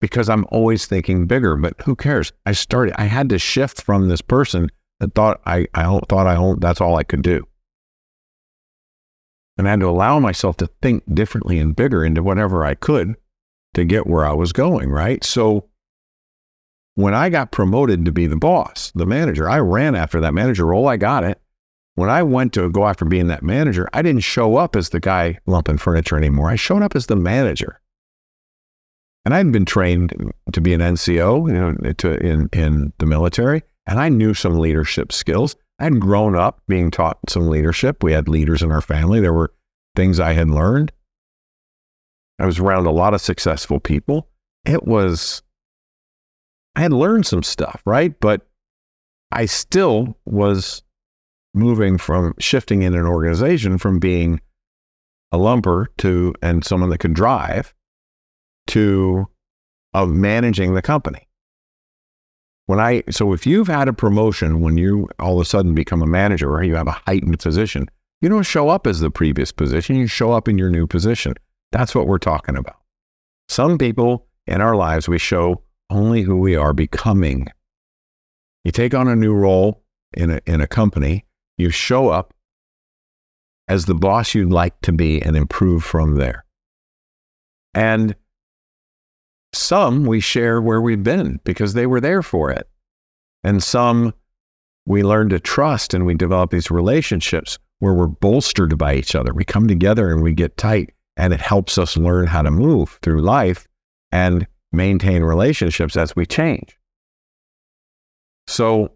because 0.02 0.30
I'm 0.30 0.46
always 0.50 0.86
thinking 0.86 1.26
bigger, 1.26 1.56
but 1.56 1.82
who 1.82 1.96
cares? 1.96 2.32
I 2.46 2.52
started, 2.52 3.00
I 3.00 3.06
had 3.06 3.30
to 3.30 3.40
shift 3.40 3.82
from 3.82 4.08
this 4.08 4.22
person 4.22 4.70
that 5.00 5.16
thought 5.16 5.42
I, 5.46 5.68
I 5.74 6.00
thought 6.08 6.28
I 6.28 6.36
owned, 6.36 6.62
that's 6.62 6.82
all 6.82 6.96
I 6.96 7.04
could 7.04 7.24
do. 7.24 7.46
And 9.58 9.68
I 9.68 9.72
had 9.72 9.80
to 9.82 9.90
allow 9.90 10.20
myself 10.20 10.58
to 10.58 10.70
think 10.82 11.04
differently 11.14 11.60
and 11.60 11.76
bigger 11.76 12.06
into 12.06 12.24
whatever 12.24 12.64
I 12.64 12.76
could 12.76 13.16
to 13.74 13.84
get 13.84 14.08
where 14.08 14.26
I 14.26 14.34
was 14.34 14.54
going, 14.54 14.90
right? 14.90 15.24
So 15.24 15.70
when 16.96 17.14
I 17.14 17.30
got 17.30 17.52
promoted 17.52 18.06
to 18.06 18.12
be 18.12 18.28
the 18.28 18.38
boss, 18.38 18.92
the 18.96 19.06
manager, 19.06 19.50
I 19.50 19.60
ran 19.60 19.96
after 19.96 20.22
that 20.22 20.34
manager 20.34 20.66
role. 20.66 20.88
I 20.88 20.98
got 20.98 21.24
it. 21.24 21.42
When 21.96 22.10
I 22.10 22.24
went 22.24 22.54
to 22.54 22.70
go 22.70 22.88
after 22.88 23.06
being 23.06 23.28
that 23.28 23.44
manager, 23.44 23.90
I 23.94 24.02
didn't 24.02 24.22
show 24.22 24.56
up 24.56 24.76
as 24.76 24.90
the 24.90 25.00
guy 25.00 25.40
lumping 25.46 25.78
furniture 25.78 26.18
anymore. 26.18 26.50
I 26.50 26.56
showed 26.56 26.82
up 26.82 26.96
as 26.96 27.08
the 27.08 27.16
manager. 27.16 27.82
And 29.26 29.34
I'd 29.34 29.52
been 29.52 29.66
trained 29.66 30.32
to 30.54 30.62
be 30.62 30.74
an 30.74 30.80
NCO 30.80 31.48
you 31.48 31.54
know, 31.54 31.94
to, 31.94 32.18
in, 32.26 32.50
in 32.54 32.94
the 33.00 33.06
military, 33.06 33.64
and 33.86 34.00
I 34.00 34.10
knew 34.10 34.34
some 34.34 34.60
leadership 34.60 35.12
skills. 35.12 35.56
I'd 35.80 36.00
grown 36.00 36.36
up 36.36 36.62
being 36.68 36.92
taught 36.92 37.18
some 37.28 37.48
leadership. 37.48 38.04
We 38.04 38.12
had 38.12 38.28
leaders 38.28 38.62
in 38.62 38.72
our 38.72 38.82
family. 38.82 39.20
There 39.20 39.34
were 39.34 39.54
things 39.96 40.20
I 40.20 40.34
had 40.34 40.50
learned. 40.50 40.92
I 42.40 42.46
was 42.46 42.60
around 42.60 42.86
a 42.86 42.92
lot 42.92 43.14
of 43.14 43.22
successful 43.22 43.80
people. 43.80 44.30
It 44.66 44.86
was, 44.86 45.42
I 46.76 46.82
had 46.82 46.94
learned 46.94 47.26
some 47.26 47.44
stuff, 47.44 47.82
right? 47.86 48.18
But 48.20 48.48
I 49.32 49.46
still 49.46 50.18
was 50.26 50.82
moving 51.60 51.98
from 51.98 52.34
shifting 52.40 52.82
in 52.82 52.96
an 52.96 53.06
organization 53.06 53.78
from 53.78 54.00
being 54.00 54.42
a 55.32 55.38
lumper 55.38 55.88
to 55.98 56.34
and 56.42 56.66
someone 56.66 56.90
that 56.90 56.98
could 57.00 57.14
drive 57.14 57.74
to 58.68 59.28
of 59.94 60.10
managing 60.10 60.74
the 60.74 60.82
company. 60.82 61.28
When 62.68 62.80
I 62.80 63.04
so 63.10 63.34
if 63.34 63.48
you've 63.48 63.68
had 63.68 63.88
a 63.88 63.94
promotion 63.94 64.62
when 64.62 64.78
you 64.78 65.10
all 65.20 65.40
of 65.40 65.42
a 65.42 65.46
sudden 65.46 65.74
become 65.74 66.02
a 66.02 66.08
manager 66.08 66.52
or 66.52 66.64
you 66.64 66.76
have 66.76 66.88
a 66.88 67.02
heightened 67.08 67.40
position, 67.40 67.88
you 68.22 68.30
don't 68.30 68.44
show 68.44 68.70
up 68.70 68.86
as 68.86 69.00
the 69.00 69.10
previous 69.10 69.52
position, 69.52 69.96
you 69.96 70.08
show 70.08 70.32
up 70.32 70.48
in 70.48 70.58
your 70.58 70.70
new 70.70 70.86
position. 70.86 71.34
That's 71.72 71.96
what 71.96 72.08
we're 72.08 72.20
talking 72.20 72.58
about. 72.58 72.78
Some 73.48 73.78
people 73.78 74.28
in 74.46 74.62
our 74.62 74.76
lives 74.76 75.08
we 75.08 75.18
show 75.18 75.64
only 75.90 76.22
who 76.22 76.38
we 76.38 76.56
are 76.56 76.74
becoming. 76.74 77.48
You 78.64 78.72
take 78.72 78.94
on 78.94 79.08
a 79.08 79.16
new 79.16 79.34
role 79.34 79.84
in 80.14 80.30
a 80.30 80.42
in 80.46 80.62
a 80.62 80.68
company, 80.68 81.26
you 81.60 81.70
show 81.70 82.10
up 82.10 82.34
as 83.68 83.86
the 83.86 83.94
boss 83.94 84.34
you'd 84.34 84.52
like 84.52 84.80
to 84.82 84.92
be 84.92 85.22
and 85.22 85.36
improve 85.36 85.84
from 85.84 86.16
there. 86.16 86.46
And 87.74 88.16
some 89.54 90.06
we 90.06 90.20
share 90.20 90.62
where 90.62 90.82
we've 90.82 91.04
been 91.04 91.40
because 91.44 91.74
they 91.74 91.86
were 91.86 92.02
there 92.02 92.24
for 92.24 92.52
it. 92.52 92.68
And 93.44 93.62
some 93.62 94.14
we 94.86 95.04
learn 95.04 95.30
to 95.30 95.40
trust 95.40 95.94
and 95.94 96.06
we 96.06 96.16
develop 96.16 96.50
these 96.50 96.72
relationships 96.72 97.60
where 97.80 97.94
we're 97.94 98.08
bolstered 98.08 98.78
by 98.78 98.96
each 98.96 99.14
other. 99.14 99.34
We 99.34 99.46
come 99.46 99.68
together 99.68 100.12
and 100.12 100.22
we 100.22 100.34
get 100.34 100.58
tight, 100.58 100.94
and 101.16 101.34
it 101.34 101.40
helps 101.40 101.78
us 101.78 101.96
learn 101.96 102.28
how 102.28 102.42
to 102.42 102.52
move 102.52 103.00
through 103.02 103.22
life 103.22 103.68
and 104.12 104.48
maintain 104.72 105.24
relationships 105.24 105.96
as 105.96 106.16
we 106.16 106.26
change. 106.26 106.78
So 108.48 108.92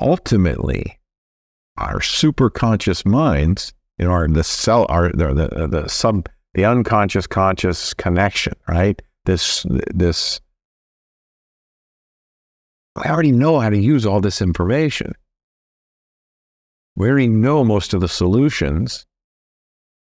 ultimately, 0.00 0.98
our 1.76 2.00
superconscious 2.00 3.06
minds, 3.06 3.72
you 3.98 4.06
know, 4.06 4.12
are 4.12 4.28
the 4.28 4.44
cell, 4.44 4.86
are 4.88 5.10
the, 5.12 5.34
the, 5.34 5.66
the 5.66 5.88
sub, 5.88 6.28
the 6.54 6.64
unconscious 6.64 7.26
conscious 7.26 7.94
connection, 7.94 8.54
right? 8.68 9.00
This, 9.24 9.66
this, 9.94 10.40
I 12.96 13.10
already 13.10 13.32
know 13.32 13.60
how 13.60 13.70
to 13.70 13.78
use 13.78 14.06
all 14.06 14.20
this 14.20 14.42
information. 14.42 15.12
We 16.96 17.08
already 17.08 17.28
know 17.28 17.64
most 17.64 17.94
of 17.94 18.00
the 18.00 18.08
solutions. 18.08 19.06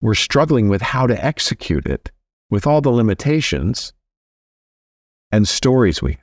We're 0.01 0.15
struggling 0.15 0.69
with 0.69 0.81
how 0.81 1.07
to 1.07 1.25
execute 1.25 1.85
it 1.85 2.11
with 2.49 2.67
all 2.67 2.81
the 2.81 2.89
limitations 2.89 3.93
and 5.31 5.47
stories 5.47 6.01
we 6.01 6.17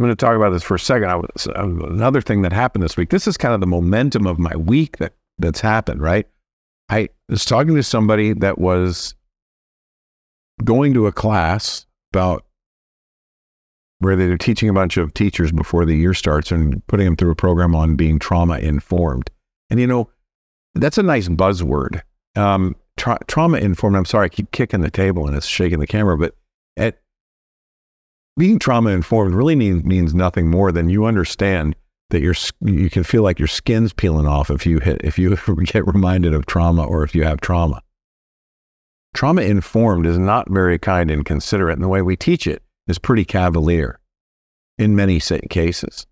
I'm 0.00 0.06
going 0.06 0.16
to 0.16 0.24
talk 0.24 0.34
about 0.34 0.48
this 0.48 0.62
for 0.62 0.76
a 0.76 0.80
second. 0.80 1.10
I 1.10 1.16
was, 1.16 1.46
uh, 1.46 1.52
another 1.62 2.22
thing 2.22 2.40
that 2.40 2.54
happened 2.54 2.82
this 2.82 2.96
week. 2.96 3.10
This 3.10 3.26
is 3.26 3.36
kind 3.36 3.52
of 3.52 3.60
the 3.60 3.66
momentum 3.66 4.26
of 4.26 4.38
my 4.38 4.56
week 4.56 4.96
that 4.96 5.12
that's 5.38 5.60
happened, 5.60 6.00
right? 6.00 6.26
I 6.88 7.10
was 7.28 7.44
talking 7.44 7.74
to 7.74 7.82
somebody 7.82 8.32
that 8.32 8.58
was 8.58 9.14
going 10.64 10.94
to 10.94 11.06
a 11.06 11.12
class 11.12 11.84
about 12.14 12.46
where 13.98 14.16
they're 14.16 14.38
teaching 14.38 14.70
a 14.70 14.72
bunch 14.72 14.96
of 14.96 15.12
teachers 15.12 15.52
before 15.52 15.84
the 15.84 15.96
year 15.96 16.14
starts 16.14 16.50
and 16.50 16.82
putting 16.86 17.04
them 17.04 17.16
through 17.16 17.32
a 17.32 17.36
program 17.36 17.74
on 17.74 17.96
being 17.96 18.18
trauma 18.18 18.56
informed. 18.56 19.30
And 19.68 19.78
you 19.78 19.86
know, 19.86 20.08
that's 20.74 20.96
a 20.96 21.02
nice 21.02 21.28
buzzword. 21.28 22.00
Um, 22.36 22.74
tra- 22.96 23.20
trauma 23.26 23.58
informed. 23.58 23.96
I'm 23.96 24.06
sorry, 24.06 24.24
I 24.24 24.28
keep 24.30 24.50
kicking 24.50 24.80
the 24.80 24.90
table 24.90 25.26
and 25.26 25.36
it's 25.36 25.44
shaking 25.44 25.78
the 25.78 25.86
camera, 25.86 26.16
but 26.16 26.36
at 26.78 27.02
being 28.36 28.58
trauma 28.58 28.90
informed 28.90 29.34
really 29.34 29.56
means, 29.56 29.84
means 29.84 30.14
nothing 30.14 30.50
more 30.50 30.72
than 30.72 30.88
you 30.88 31.04
understand 31.04 31.76
that 32.10 32.20
you're, 32.20 32.34
you 32.60 32.90
can 32.90 33.04
feel 33.04 33.22
like 33.22 33.38
your 33.38 33.48
skin's 33.48 33.92
peeling 33.92 34.26
off 34.26 34.50
if 34.50 34.66
you 34.66 34.78
hit, 34.80 35.00
if 35.02 35.18
you 35.18 35.36
get 35.64 35.86
reminded 35.86 36.34
of 36.34 36.46
trauma 36.46 36.84
or 36.84 37.02
if 37.02 37.14
you 37.14 37.24
have 37.24 37.40
trauma. 37.40 37.82
Trauma 39.12 39.42
informed 39.42 40.06
is 40.06 40.18
not 40.18 40.48
very 40.50 40.78
kind 40.78 41.10
and 41.10 41.24
considerate, 41.24 41.74
and 41.74 41.82
the 41.82 41.88
way 41.88 42.02
we 42.02 42.16
teach 42.16 42.46
it 42.46 42.62
is 42.86 42.98
pretty 42.98 43.24
cavalier 43.24 43.98
in 44.78 44.94
many 44.94 45.20
cases. 45.20 46.06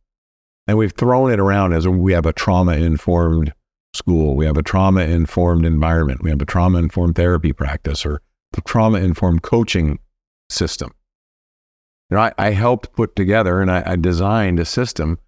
And 0.66 0.76
we've 0.76 0.92
thrown 0.92 1.33
it 1.33 1.40
around 1.40 1.72
as 1.72 1.87
we 1.88 2.12
have 2.12 2.26
a 2.26 2.33
trauma 2.33 2.72
informed 2.72 3.52
school, 3.94 4.37
we 4.37 4.44
have 4.44 4.57
a 4.57 4.62
trauma 4.62 5.00
informed 5.02 5.64
environment, 5.64 6.22
we 6.22 6.31
have 6.31 6.42
a 6.42 6.46
trauma 6.46 6.78
informed 6.78 7.14
therapy 7.14 7.52
practice, 7.52 8.04
or 8.04 8.20
the 8.52 8.61
trauma 8.62 8.98
informed 8.98 9.42
coaching 9.42 9.98
system. 10.50 10.92
You 12.10 12.16
know, 12.16 12.22
I, 12.22 12.32
I, 12.38 12.50
helped 12.50 12.92
put 12.94 13.14
together 13.16 13.60
and 13.60 13.70
I, 13.70 13.82
I 13.84 13.96
designed 13.96 14.58
a 14.58 14.64
system 14.64 15.18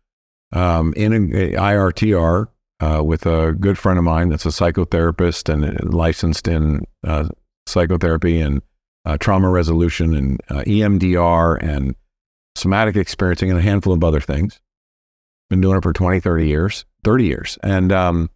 um, 0.53 0.95
in 0.97 1.13
a, 1.13 1.17
a 1.17 1.53
IRTR 1.53 2.47
uh, 2.81 3.03
with 3.05 3.27
a 3.27 3.53
good 3.53 3.77
friend 3.79 3.99
of 3.99 4.05
mine 4.05 4.31
that's 4.31 4.47
a 4.47 4.51
psychotherapist 4.51 5.53
and 5.53 5.93
licensed 5.93 6.49
in 6.49 6.87
uh, 7.07 7.29
psychotherapy 7.67 8.41
and 8.41 8.63
uh, 9.05 9.17
trauma 9.19 9.51
resolution 9.51 10.15
and 10.15 10.41
uh, 10.49 10.63
EMDR 10.67 11.63
and 11.63 11.95
somatic 12.57 12.97
experiencing 12.97 13.51
and 13.51 13.59
a 13.59 13.63
handful 13.63 13.93
of 13.93 14.03
other 14.03 14.21
things. 14.21 14.61
Been 15.49 15.61
doing 15.61 15.77
it 15.77 15.83
for 15.83 15.93
20, 15.93 16.21
30 16.21 16.47
years, 16.47 16.85
30 17.05 17.25
years, 17.25 17.59
and 17.63 17.93
um, 17.93 18.31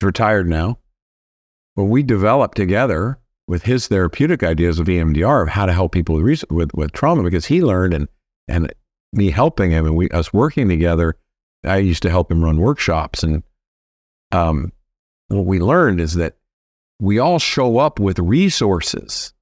retired 0.00 0.48
now. 0.48 0.78
But 1.74 1.84
we 1.84 2.02
developed 2.02 2.56
together 2.56 3.18
with 3.46 3.62
his 3.64 3.88
therapeutic 3.88 4.42
ideas 4.42 4.78
of 4.78 4.86
EMDR 4.86 5.42
of 5.42 5.48
how 5.48 5.66
to 5.66 5.72
help 5.72 5.92
people 5.92 6.20
with, 6.20 6.44
with, 6.50 6.92
trauma 6.92 7.22
because 7.22 7.46
he 7.46 7.62
learned 7.62 7.94
and, 7.94 8.08
and 8.48 8.72
me 9.12 9.30
helping 9.30 9.70
him 9.70 9.86
and 9.86 9.96
we, 9.96 10.08
us 10.10 10.32
working 10.32 10.68
together, 10.68 11.16
I 11.64 11.78
used 11.78 12.02
to 12.02 12.10
help 12.10 12.30
him 12.30 12.44
run 12.44 12.58
workshops. 12.58 13.22
And 13.22 13.42
um, 14.30 14.72
what 15.28 15.46
we 15.46 15.58
learned 15.58 16.00
is 16.00 16.14
that 16.14 16.36
we 17.00 17.18
all 17.18 17.38
show 17.38 17.78
up 17.78 17.98
with 17.98 18.18
resources. 18.18 19.32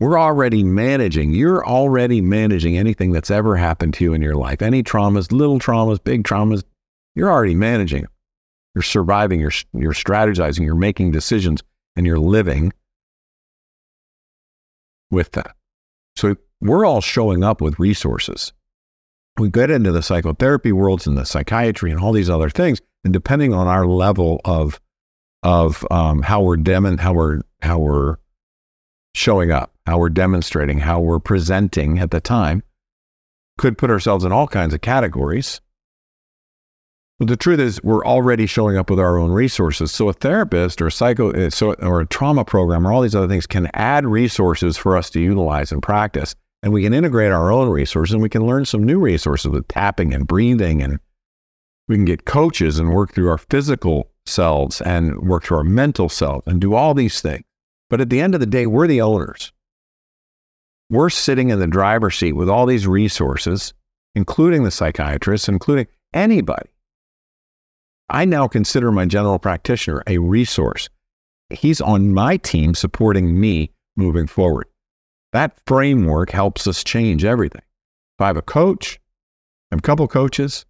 We're 0.00 0.18
already 0.18 0.62
managing, 0.62 1.32
you're 1.32 1.66
already 1.66 2.20
managing 2.20 2.76
anything 2.76 3.12
that's 3.12 3.30
ever 3.30 3.56
happened 3.56 3.94
to 3.94 4.04
you 4.04 4.14
in 4.14 4.20
your 4.20 4.34
life. 4.34 4.60
Any 4.60 4.82
traumas, 4.82 5.32
little 5.32 5.58
traumas, 5.58 6.02
big 6.02 6.24
traumas, 6.24 6.64
you're 7.14 7.30
already 7.30 7.54
managing. 7.54 8.06
You're 8.74 8.82
surviving, 8.82 9.40
you're, 9.40 9.52
you're 9.72 9.92
strategizing, 9.92 10.66
you're 10.66 10.74
making 10.74 11.12
decisions, 11.12 11.62
and 11.94 12.04
you're 12.04 12.18
living 12.18 12.74
with 15.10 15.32
that. 15.32 15.54
So 16.16 16.36
we're 16.60 16.86
all 16.86 17.00
showing 17.00 17.44
up 17.44 17.60
with 17.60 17.78
resources. 17.78 18.52
We 19.38 19.50
get 19.50 19.70
into 19.70 19.92
the 19.92 20.02
psychotherapy 20.02 20.72
worlds 20.72 21.06
and 21.06 21.16
the 21.16 21.26
psychiatry 21.26 21.90
and 21.90 22.00
all 22.00 22.12
these 22.12 22.30
other 22.30 22.48
things, 22.48 22.80
and 23.04 23.12
depending 23.12 23.52
on 23.52 23.66
our 23.68 23.86
level 23.86 24.40
of 24.44 24.80
of 25.42 25.86
um, 25.90 26.22
how 26.22 26.42
we're 26.42 26.56
dem- 26.56 26.98
how 26.98 27.12
we're 27.12 27.42
how 27.60 27.78
we're 27.78 28.16
showing 29.14 29.50
up, 29.50 29.74
how 29.86 29.98
we're 29.98 30.08
demonstrating, 30.08 30.78
how 30.78 31.00
we're 31.00 31.18
presenting 31.18 31.98
at 31.98 32.10
the 32.10 32.20
time, 32.20 32.62
could 33.58 33.78
put 33.78 33.90
ourselves 33.90 34.24
in 34.24 34.32
all 34.32 34.48
kinds 34.48 34.74
of 34.74 34.80
categories. 34.80 35.60
But 37.18 37.28
the 37.28 37.36
truth 37.36 37.60
is, 37.60 37.82
we're 37.82 38.04
already 38.04 38.46
showing 38.46 38.76
up 38.76 38.90
with 38.90 39.00
our 39.00 39.18
own 39.18 39.30
resources. 39.30 39.90
So 39.90 40.10
a 40.10 40.12
therapist 40.12 40.82
or 40.82 40.88
a 40.88 40.92
psycho 40.92 41.32
uh, 41.32 41.74
or 41.80 42.00
a 42.00 42.06
trauma 42.06 42.44
program 42.44 42.86
or 42.86 42.92
all 42.92 43.00
these 43.00 43.14
other 43.14 43.28
things 43.28 43.46
can 43.46 43.70
add 43.72 44.04
resources 44.04 44.76
for 44.76 44.96
us 44.96 45.08
to 45.10 45.20
utilize 45.20 45.72
and 45.72 45.82
practice. 45.82 46.34
And 46.62 46.74
we 46.74 46.82
can 46.82 46.92
integrate 46.92 47.32
our 47.32 47.50
own 47.50 47.70
resources 47.70 48.12
and 48.12 48.22
we 48.22 48.28
can 48.28 48.46
learn 48.46 48.66
some 48.66 48.82
new 48.82 48.98
resources 48.98 49.50
with 49.50 49.66
tapping 49.68 50.12
and 50.12 50.26
breathing. 50.26 50.82
And 50.82 50.98
we 51.88 51.96
can 51.96 52.04
get 52.04 52.26
coaches 52.26 52.78
and 52.78 52.92
work 52.92 53.14
through 53.14 53.30
our 53.30 53.38
physical 53.38 54.10
selves 54.26 54.82
and 54.82 55.18
work 55.20 55.44
through 55.44 55.58
our 55.58 55.64
mental 55.64 56.10
self 56.10 56.46
and 56.46 56.60
do 56.60 56.74
all 56.74 56.92
these 56.92 57.22
things. 57.22 57.44
But 57.88 58.02
at 58.02 58.10
the 58.10 58.20
end 58.20 58.34
of 58.34 58.40
the 58.40 58.46
day, 58.46 58.66
we're 58.66 58.88
the 58.88 59.00
owners. 59.00 59.52
We're 60.90 61.10
sitting 61.10 61.48
in 61.48 61.60
the 61.60 61.66
driver's 61.66 62.16
seat 62.16 62.32
with 62.32 62.50
all 62.50 62.66
these 62.66 62.86
resources, 62.86 63.72
including 64.14 64.64
the 64.64 64.70
psychiatrist, 64.70 65.48
including 65.48 65.86
anybody 66.12 66.68
I 68.08 68.24
now 68.24 68.46
consider 68.48 68.92
my 68.92 69.06
general 69.06 69.38
practitioner 69.38 70.02
a 70.06 70.18
resource. 70.18 70.88
He's 71.50 71.80
on 71.80 72.12
my 72.12 72.36
team 72.36 72.74
supporting 72.74 73.38
me 73.38 73.72
moving 73.96 74.26
forward. 74.26 74.66
That 75.32 75.58
framework 75.66 76.30
helps 76.30 76.66
us 76.66 76.84
change 76.84 77.24
everything. 77.24 77.62
If 78.18 78.22
I 78.22 78.28
have 78.28 78.36
a 78.36 78.42
coach, 78.42 78.98
I 79.70 79.74
have 79.74 79.80
a 79.80 79.82
couple 79.82 80.08
coaches, 80.08 80.64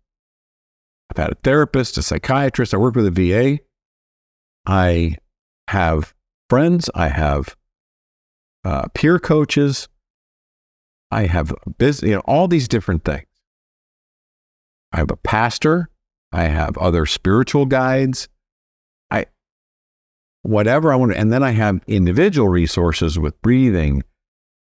I've 1.10 1.22
had 1.22 1.30
a 1.30 1.36
therapist, 1.44 1.98
a 1.98 2.02
psychiatrist, 2.02 2.74
I 2.74 2.78
work 2.78 2.96
with 2.96 3.06
a 3.06 3.10
VA, 3.10 3.60
I 4.66 5.16
have 5.68 6.14
friends, 6.48 6.90
I 6.94 7.08
have 7.08 7.56
uh, 8.64 8.88
peer 8.94 9.18
coaches, 9.18 9.88
I 11.10 11.26
have 11.26 11.54
business, 11.78 12.08
you 12.08 12.16
know, 12.16 12.22
all 12.24 12.48
these 12.48 12.66
different 12.66 13.04
things. 13.04 13.26
I 14.92 14.98
have 14.98 15.10
a 15.10 15.16
pastor, 15.16 15.88
I 16.36 16.48
have 16.48 16.76
other 16.76 17.06
spiritual 17.06 17.64
guides, 17.64 18.28
I 19.10 19.24
whatever 20.42 20.92
I 20.92 20.96
want 20.96 21.12
to, 21.12 21.18
and 21.18 21.32
then 21.32 21.42
I 21.42 21.52
have 21.52 21.80
individual 21.86 22.48
resources 22.48 23.18
with 23.18 23.40
breathing, 23.40 24.02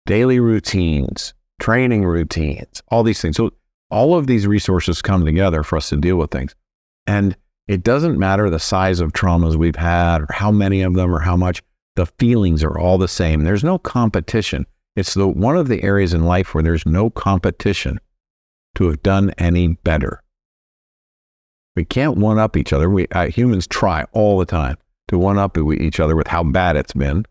daily 0.07 0.39
routines, 0.39 1.35
training 1.61 2.05
routines, 2.05 2.83
all 2.89 3.03
these 3.03 3.21
things. 3.21 3.37
So 3.37 3.51
all 3.91 4.17
of 4.17 4.29
these 4.29 4.47
resources 4.47 5.03
come 5.03 5.25
together 5.25 5.65
for 5.65 5.77
us 5.77 5.89
to 5.89 5.97
deal 5.97 6.17
with 6.17 6.31
things. 6.31 6.55
And 7.09 7.37
it 7.67 7.83
doesn't 7.83 8.17
matter 8.17 8.49
the 8.49 8.61
size 8.61 9.01
of 9.01 9.13
traumas 9.13 9.57
we've 9.57 9.75
had 9.75 10.23
or 10.23 10.29
how 10.31 10.53
many 10.53 10.83
of 10.83 10.95
them 10.95 11.13
or 11.13 11.19
how 11.19 11.37
much, 11.37 11.63
the 11.97 12.07
feelings 12.07 12.63
are 12.63 12.79
all 12.79 12.99
the 12.99 13.09
same. 13.09 13.43
There's 13.43 13.65
no 13.65 13.79
competition. 13.79 14.67
It's 14.95 15.15
the 15.15 15.27
one 15.27 15.57
of 15.57 15.67
the 15.67 15.83
areas 15.83 16.15
in 16.15 16.27
life 16.27 16.55
where 16.55 16.63
there's 16.63 16.87
no 16.87 17.11
competition 17.11 17.99
to 18.77 18.87
have 18.87 19.03
done 19.03 19.33
any 19.39 19.69
better. 19.69 20.23
We 21.77 21.85
can't 21.85 22.17
one 22.17 22.39
up 22.39 22.57
each 22.57 22.73
other. 22.73 22.91
We 22.91 23.07
uh, 23.13 23.29
humans 23.29 23.67
try 23.67 24.05
all 24.13 24.39
the 24.39 24.47
time 24.47 24.77
to 25.09 25.19
one 25.19 25.39
up 25.39 25.57
each 25.57 26.01
other 26.01 26.17
with 26.17 26.27
how 26.27 26.43
bad 26.43 26.77
it's 26.77 26.95
been 26.95 27.25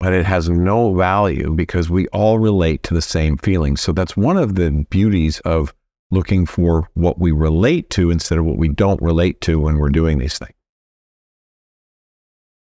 but 0.00 0.14
it 0.14 0.24
has 0.24 0.48
no 0.48 0.94
value 0.94 1.50
because 1.50 1.90
we 1.90 2.08
all 2.08 2.38
relate 2.38 2.82
to 2.82 2.94
the 2.94 3.02
same 3.02 3.36
feelings. 3.36 3.82
So 3.82 3.92
that's 3.92 4.16
one 4.16 4.38
of 4.38 4.54
the 4.54 4.70
beauties 4.88 5.40
of 5.40 5.74
looking 6.10 6.46
for 6.46 6.88
what 6.94 7.20
we 7.20 7.30
relate 7.30 7.90
to 7.90 8.10
instead 8.10 8.38
of 8.38 8.46
what 8.46 8.56
we 8.56 8.68
don't 8.68 9.00
relate 9.02 9.42
to 9.42 9.60
when 9.60 9.76
we're 9.76 9.90
doing 9.90 10.18
these 10.18 10.38
things. 10.38 10.54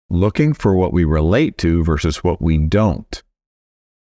Looking 0.10 0.54
for 0.54 0.76
what 0.76 0.92
we 0.92 1.06
relate 1.06 1.58
to 1.60 1.86
versus 1.86 2.18
what 2.18 2.42
we 2.42 2.58
don't 2.58 3.24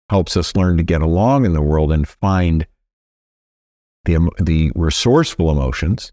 helps 0.08 0.38
us 0.38 0.56
learn 0.56 0.78
to 0.78 0.82
get 0.82 1.02
along 1.02 1.44
in 1.44 1.52
the 1.52 1.60
world 1.60 1.92
and 1.92 2.08
find 2.08 2.66
the, 4.06 4.30
the 4.40 4.72
resourceful 4.74 5.50
emotions 5.50 6.12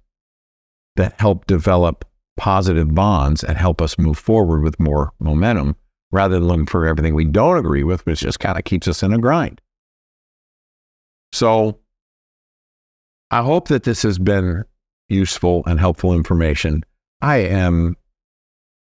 that 0.95 1.19
help 1.19 1.45
develop 1.47 2.05
positive 2.37 2.93
bonds 2.93 3.43
and 3.43 3.57
help 3.57 3.81
us 3.81 3.97
move 3.97 4.17
forward 4.17 4.61
with 4.61 4.79
more 4.79 5.11
momentum 5.19 5.75
rather 6.11 6.35
than 6.35 6.47
looking 6.47 6.65
for 6.65 6.85
everything 6.85 7.15
we 7.15 7.25
don't 7.25 7.57
agree 7.57 7.83
with, 7.83 8.05
which 8.05 8.21
just 8.21 8.39
kind 8.39 8.57
of 8.57 8.63
keeps 8.63 8.87
us 8.87 9.03
in 9.03 9.13
a 9.13 9.17
grind. 9.17 9.59
So 11.31 11.79
I 13.31 13.41
hope 13.41 13.67
that 13.69 13.83
this 13.83 14.03
has 14.03 14.19
been 14.19 14.63
useful 15.09 15.63
and 15.65 15.79
helpful 15.79 16.13
information. 16.13 16.83
I 17.21 17.37
am, 17.37 17.97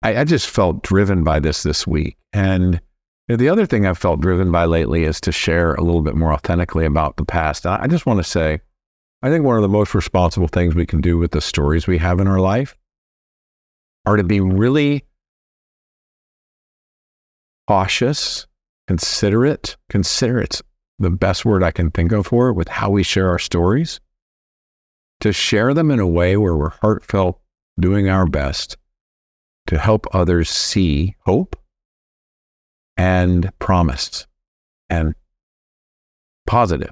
I, 0.02 0.20
I 0.20 0.24
just 0.24 0.48
felt 0.48 0.82
driven 0.82 1.24
by 1.24 1.40
this 1.40 1.62
this 1.62 1.86
week. 1.86 2.16
And 2.32 2.80
the 3.28 3.48
other 3.48 3.66
thing 3.66 3.86
I've 3.86 3.98
felt 3.98 4.20
driven 4.20 4.50
by 4.50 4.64
lately 4.64 5.04
is 5.04 5.20
to 5.22 5.32
share 5.32 5.74
a 5.74 5.82
little 5.82 6.02
bit 6.02 6.16
more 6.16 6.32
authentically 6.32 6.84
about 6.84 7.16
the 7.16 7.24
past. 7.24 7.66
I 7.66 7.86
just 7.86 8.04
want 8.04 8.18
to 8.18 8.24
say, 8.24 8.60
I 9.22 9.30
think 9.30 9.44
one 9.44 9.56
of 9.56 9.62
the 9.62 9.68
most 9.68 9.94
responsible 9.94 10.48
things 10.48 10.74
we 10.74 10.86
can 10.86 11.00
do 11.00 11.16
with 11.16 11.30
the 11.30 11.40
stories 11.40 11.86
we 11.86 11.98
have 11.98 12.18
in 12.18 12.26
our 12.26 12.40
life 12.40 12.76
are 14.04 14.16
to 14.16 14.24
be 14.24 14.40
really 14.40 15.04
cautious, 17.68 18.48
considerate, 18.88 19.76
considerate, 19.88 20.60
the 20.98 21.10
best 21.10 21.44
word 21.44 21.62
I 21.62 21.70
can 21.70 21.90
think 21.90 22.10
of 22.12 22.26
for 22.26 22.48
it 22.48 22.54
with 22.54 22.68
how 22.68 22.90
we 22.90 23.04
share 23.04 23.28
our 23.28 23.38
stories, 23.38 24.00
to 25.20 25.32
share 25.32 25.72
them 25.72 25.92
in 25.92 26.00
a 26.00 26.06
way 26.06 26.36
where 26.36 26.56
we're 26.56 26.70
heartfelt, 26.70 27.40
doing 27.78 28.08
our 28.08 28.26
best 28.26 28.76
to 29.68 29.78
help 29.78 30.06
others 30.12 30.50
see 30.50 31.14
hope 31.20 31.56
and 32.96 33.50
promise 33.58 34.26
and 34.90 35.14
positive. 36.46 36.90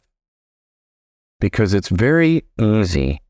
Because 1.41 1.74
it's 1.74 1.88
very 1.88 2.45
easy 2.61 3.20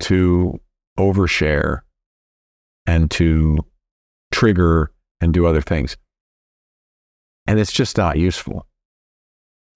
to 0.00 0.60
overshare 0.98 1.80
and 2.86 3.10
to 3.10 3.58
trigger 4.32 4.92
and 5.20 5.32
do 5.32 5.46
other 5.46 5.62
things. 5.62 5.96
And 7.46 7.58
it's 7.58 7.72
just 7.72 7.96
not 7.96 8.18
useful. 8.18 8.66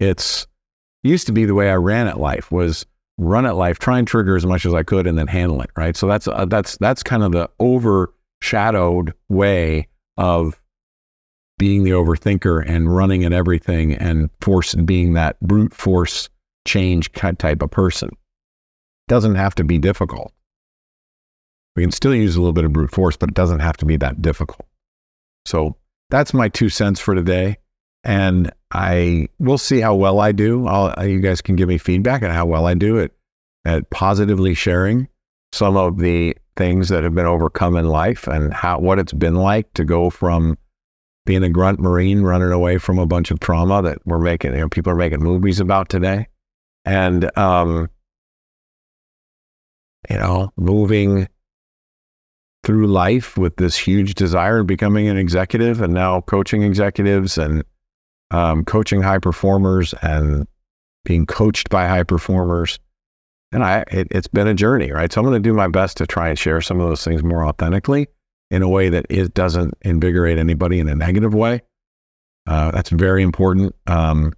It's 0.00 0.46
used 1.02 1.26
to 1.26 1.32
be 1.32 1.44
the 1.44 1.54
way 1.54 1.70
I 1.70 1.76
ran 1.76 2.06
at 2.06 2.20
life 2.20 2.50
was 2.50 2.86
run 3.18 3.46
at 3.46 3.56
life, 3.56 3.78
try 3.78 3.98
and 3.98 4.06
trigger 4.06 4.36
as 4.36 4.46
much 4.46 4.64
as 4.64 4.74
I 4.74 4.82
could, 4.82 5.06
and 5.06 5.18
then 5.18 5.26
handle 5.26 5.60
it. 5.60 5.70
Right. 5.76 5.96
So 5.96 6.06
that's 6.06 6.28
uh, 6.28 6.46
that's 6.46 6.76
that's 6.78 7.02
kind 7.02 7.22
of 7.22 7.32
the 7.32 7.50
overshadowed 7.60 9.12
way 9.28 9.88
of 10.16 10.60
being 11.58 11.84
the 11.84 11.90
overthinker 11.90 12.64
and 12.66 12.94
running 12.94 13.24
at 13.24 13.32
everything 13.32 13.92
and 13.94 14.30
force 14.40 14.74
being 14.74 15.14
that 15.14 15.38
brute 15.40 15.74
force 15.74 16.28
change 16.66 17.12
type 17.12 17.62
of 17.62 17.70
person. 17.70 18.10
Doesn't 19.08 19.34
have 19.34 19.54
to 19.56 19.64
be 19.64 19.78
difficult. 19.78 20.32
We 21.76 21.82
can 21.82 21.92
still 21.92 22.14
use 22.14 22.36
a 22.36 22.40
little 22.40 22.52
bit 22.52 22.64
of 22.64 22.72
brute 22.72 22.90
force, 22.90 23.16
but 23.16 23.30
it 23.30 23.34
doesn't 23.34 23.60
have 23.60 23.76
to 23.78 23.86
be 23.86 23.96
that 23.98 24.20
difficult. 24.20 24.66
So 25.46 25.76
that's 26.10 26.34
my 26.34 26.48
two 26.48 26.68
cents 26.68 27.00
for 27.00 27.14
today. 27.14 27.56
And 28.04 28.52
I 28.72 29.28
will 29.38 29.58
see 29.58 29.80
how 29.80 29.94
well 29.94 30.20
I 30.20 30.32
do. 30.32 30.66
I'll, 30.66 31.06
you 31.06 31.20
guys 31.20 31.40
can 31.40 31.56
give 31.56 31.68
me 31.68 31.78
feedback 31.78 32.22
on 32.22 32.30
how 32.30 32.46
well 32.46 32.66
I 32.66 32.74
do 32.74 32.98
it 32.98 33.12
at 33.64 33.90
positively 33.90 34.54
sharing 34.54 35.08
some 35.52 35.76
of 35.76 35.98
the 35.98 36.36
things 36.56 36.88
that 36.88 37.04
have 37.04 37.14
been 37.14 37.26
overcome 37.26 37.76
in 37.76 37.86
life 37.86 38.26
and 38.26 38.52
how 38.52 38.78
what 38.78 38.98
it's 38.98 39.12
been 39.12 39.36
like 39.36 39.72
to 39.74 39.84
go 39.84 40.10
from 40.10 40.58
being 41.28 41.44
a 41.44 41.50
grunt 41.50 41.78
marine 41.78 42.22
running 42.22 42.50
away 42.50 42.78
from 42.78 42.98
a 42.98 43.04
bunch 43.04 43.30
of 43.30 43.38
trauma 43.38 43.82
that 43.82 43.98
we're 44.06 44.18
making 44.18 44.54
you 44.54 44.60
know 44.60 44.68
people 44.70 44.90
are 44.90 44.96
making 44.96 45.22
movies 45.22 45.60
about 45.60 45.90
today 45.90 46.26
and 46.86 47.30
um 47.36 47.86
you 50.08 50.16
know 50.16 50.50
moving 50.56 51.28
through 52.64 52.86
life 52.86 53.36
with 53.36 53.56
this 53.56 53.76
huge 53.76 54.14
desire 54.14 54.60
of 54.60 54.66
becoming 54.66 55.06
an 55.06 55.18
executive 55.18 55.82
and 55.82 55.92
now 55.92 56.22
coaching 56.22 56.62
executives 56.62 57.36
and 57.36 57.62
um, 58.30 58.64
coaching 58.64 59.02
high 59.02 59.18
performers 59.18 59.94
and 60.00 60.46
being 61.04 61.26
coached 61.26 61.68
by 61.68 61.86
high 61.86 62.02
performers. 62.02 62.78
And 63.52 63.62
I, 63.64 63.84
it, 63.90 64.12
has 64.12 64.26
been 64.26 64.46
a 64.46 64.54
journey, 64.54 64.92
right? 64.92 65.10
So 65.10 65.20
I'm 65.20 65.26
going 65.26 65.42
to 65.42 65.48
do 65.48 65.54
my 65.54 65.68
best 65.68 65.96
to 65.98 66.06
try 66.06 66.28
and 66.28 66.38
share 66.38 66.60
some 66.60 66.80
of 66.80 66.88
those 66.88 67.04
things 67.04 67.22
more 67.22 67.46
authentically 67.46 68.08
in 68.50 68.62
a 68.62 68.68
way 68.68 68.88
that 68.88 69.06
it 69.10 69.34
doesn't 69.34 69.74
invigorate 69.82 70.38
anybody 70.38 70.80
in 70.80 70.88
a 70.88 70.94
negative 70.94 71.34
way. 71.34 71.62
Uh, 72.46 72.70
that's 72.70 72.90
very 72.90 73.22
important. 73.22 73.74
Um, 73.86 74.32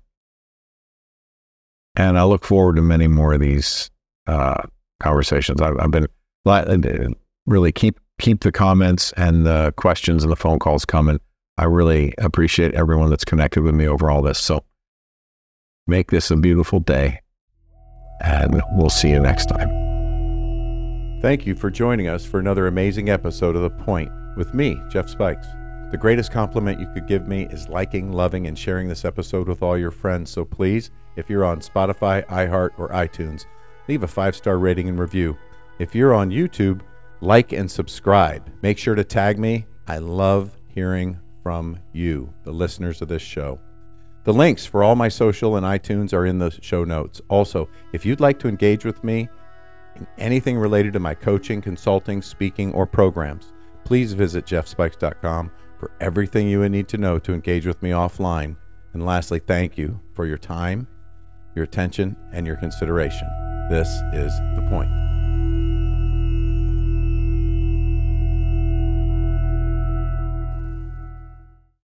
and 1.96 2.18
I 2.18 2.24
look 2.24 2.44
forward 2.44 2.76
to 2.76 2.82
many 2.82 3.06
more 3.06 3.34
of 3.34 3.40
these 3.40 3.90
uh, 4.26 4.62
conversations. 5.00 5.60
I've, 5.60 5.78
I've 5.78 5.90
been 5.90 6.06
really 7.46 7.72
keep 7.72 7.98
keep 8.18 8.40
the 8.40 8.52
comments 8.52 9.12
and 9.16 9.46
the 9.46 9.72
questions 9.76 10.22
and 10.22 10.30
the 10.30 10.36
phone 10.36 10.58
calls 10.58 10.84
coming. 10.84 11.20
I 11.56 11.64
really 11.64 12.14
appreciate 12.18 12.74
everyone 12.74 13.10
that's 13.10 13.24
connected 13.24 13.62
with 13.62 13.74
me 13.74 13.86
over 13.86 14.10
all 14.10 14.22
this. 14.22 14.38
So 14.38 14.64
make 15.86 16.10
this 16.10 16.30
a 16.30 16.36
beautiful 16.36 16.80
day, 16.80 17.20
and 18.22 18.62
we'll 18.72 18.90
see 18.90 19.10
you 19.10 19.20
next 19.20 19.46
time. 19.46 19.79
Thank 21.20 21.44
you 21.44 21.54
for 21.54 21.68
joining 21.70 22.08
us 22.08 22.24
for 22.24 22.40
another 22.40 22.66
amazing 22.66 23.10
episode 23.10 23.54
of 23.54 23.60
The 23.60 23.68
Point 23.68 24.10
with 24.38 24.54
me, 24.54 24.80
Jeff 24.88 25.06
Spikes. 25.06 25.46
The 25.90 25.98
greatest 26.00 26.32
compliment 26.32 26.80
you 26.80 26.86
could 26.94 27.06
give 27.06 27.28
me 27.28 27.44
is 27.50 27.68
liking, 27.68 28.10
loving, 28.10 28.46
and 28.46 28.58
sharing 28.58 28.88
this 28.88 29.04
episode 29.04 29.46
with 29.46 29.62
all 29.62 29.76
your 29.76 29.90
friends. 29.90 30.30
So 30.30 30.46
please, 30.46 30.90
if 31.16 31.28
you're 31.28 31.44
on 31.44 31.60
Spotify, 31.60 32.26
iHeart, 32.28 32.70
or 32.78 32.88
iTunes, 32.88 33.44
leave 33.86 34.02
a 34.02 34.08
five 34.08 34.34
star 34.34 34.58
rating 34.58 34.88
and 34.88 34.98
review. 34.98 35.36
If 35.78 35.94
you're 35.94 36.14
on 36.14 36.30
YouTube, 36.30 36.80
like 37.20 37.52
and 37.52 37.70
subscribe. 37.70 38.50
Make 38.62 38.78
sure 38.78 38.94
to 38.94 39.04
tag 39.04 39.38
me. 39.38 39.66
I 39.86 39.98
love 39.98 40.56
hearing 40.68 41.20
from 41.42 41.80
you, 41.92 42.32
the 42.44 42.52
listeners 42.52 43.02
of 43.02 43.08
this 43.08 43.20
show. 43.20 43.60
The 44.24 44.32
links 44.32 44.64
for 44.64 44.82
all 44.82 44.96
my 44.96 45.10
social 45.10 45.56
and 45.56 45.66
iTunes 45.66 46.14
are 46.14 46.24
in 46.24 46.38
the 46.38 46.50
show 46.62 46.84
notes. 46.84 47.20
Also, 47.28 47.68
if 47.92 48.06
you'd 48.06 48.20
like 48.20 48.38
to 48.38 48.48
engage 48.48 48.86
with 48.86 49.04
me 49.04 49.28
in 49.96 50.06
anything 50.18 50.58
related 50.58 50.92
to 50.94 51.00
my 51.00 51.14
coaching, 51.14 51.60
consulting, 51.60 52.22
speaking, 52.22 52.72
or 52.72 52.86
programs, 52.86 53.52
please 53.84 54.12
visit 54.12 54.46
jeffspikes.com 54.46 55.50
for 55.78 55.90
everything 56.00 56.48
you 56.48 56.60
would 56.60 56.72
need 56.72 56.88
to 56.88 56.98
know 56.98 57.18
to 57.18 57.34
engage 57.34 57.66
with 57.66 57.82
me 57.82 57.90
offline. 57.90 58.56
And 58.92 59.04
lastly, 59.04 59.38
thank 59.38 59.78
you 59.78 60.00
for 60.14 60.26
your 60.26 60.38
time, 60.38 60.86
your 61.54 61.64
attention, 61.64 62.16
and 62.32 62.46
your 62.46 62.56
consideration. 62.56 63.28
This 63.70 63.88
is 64.12 64.36
The 64.56 64.66
Point. 64.68 65.09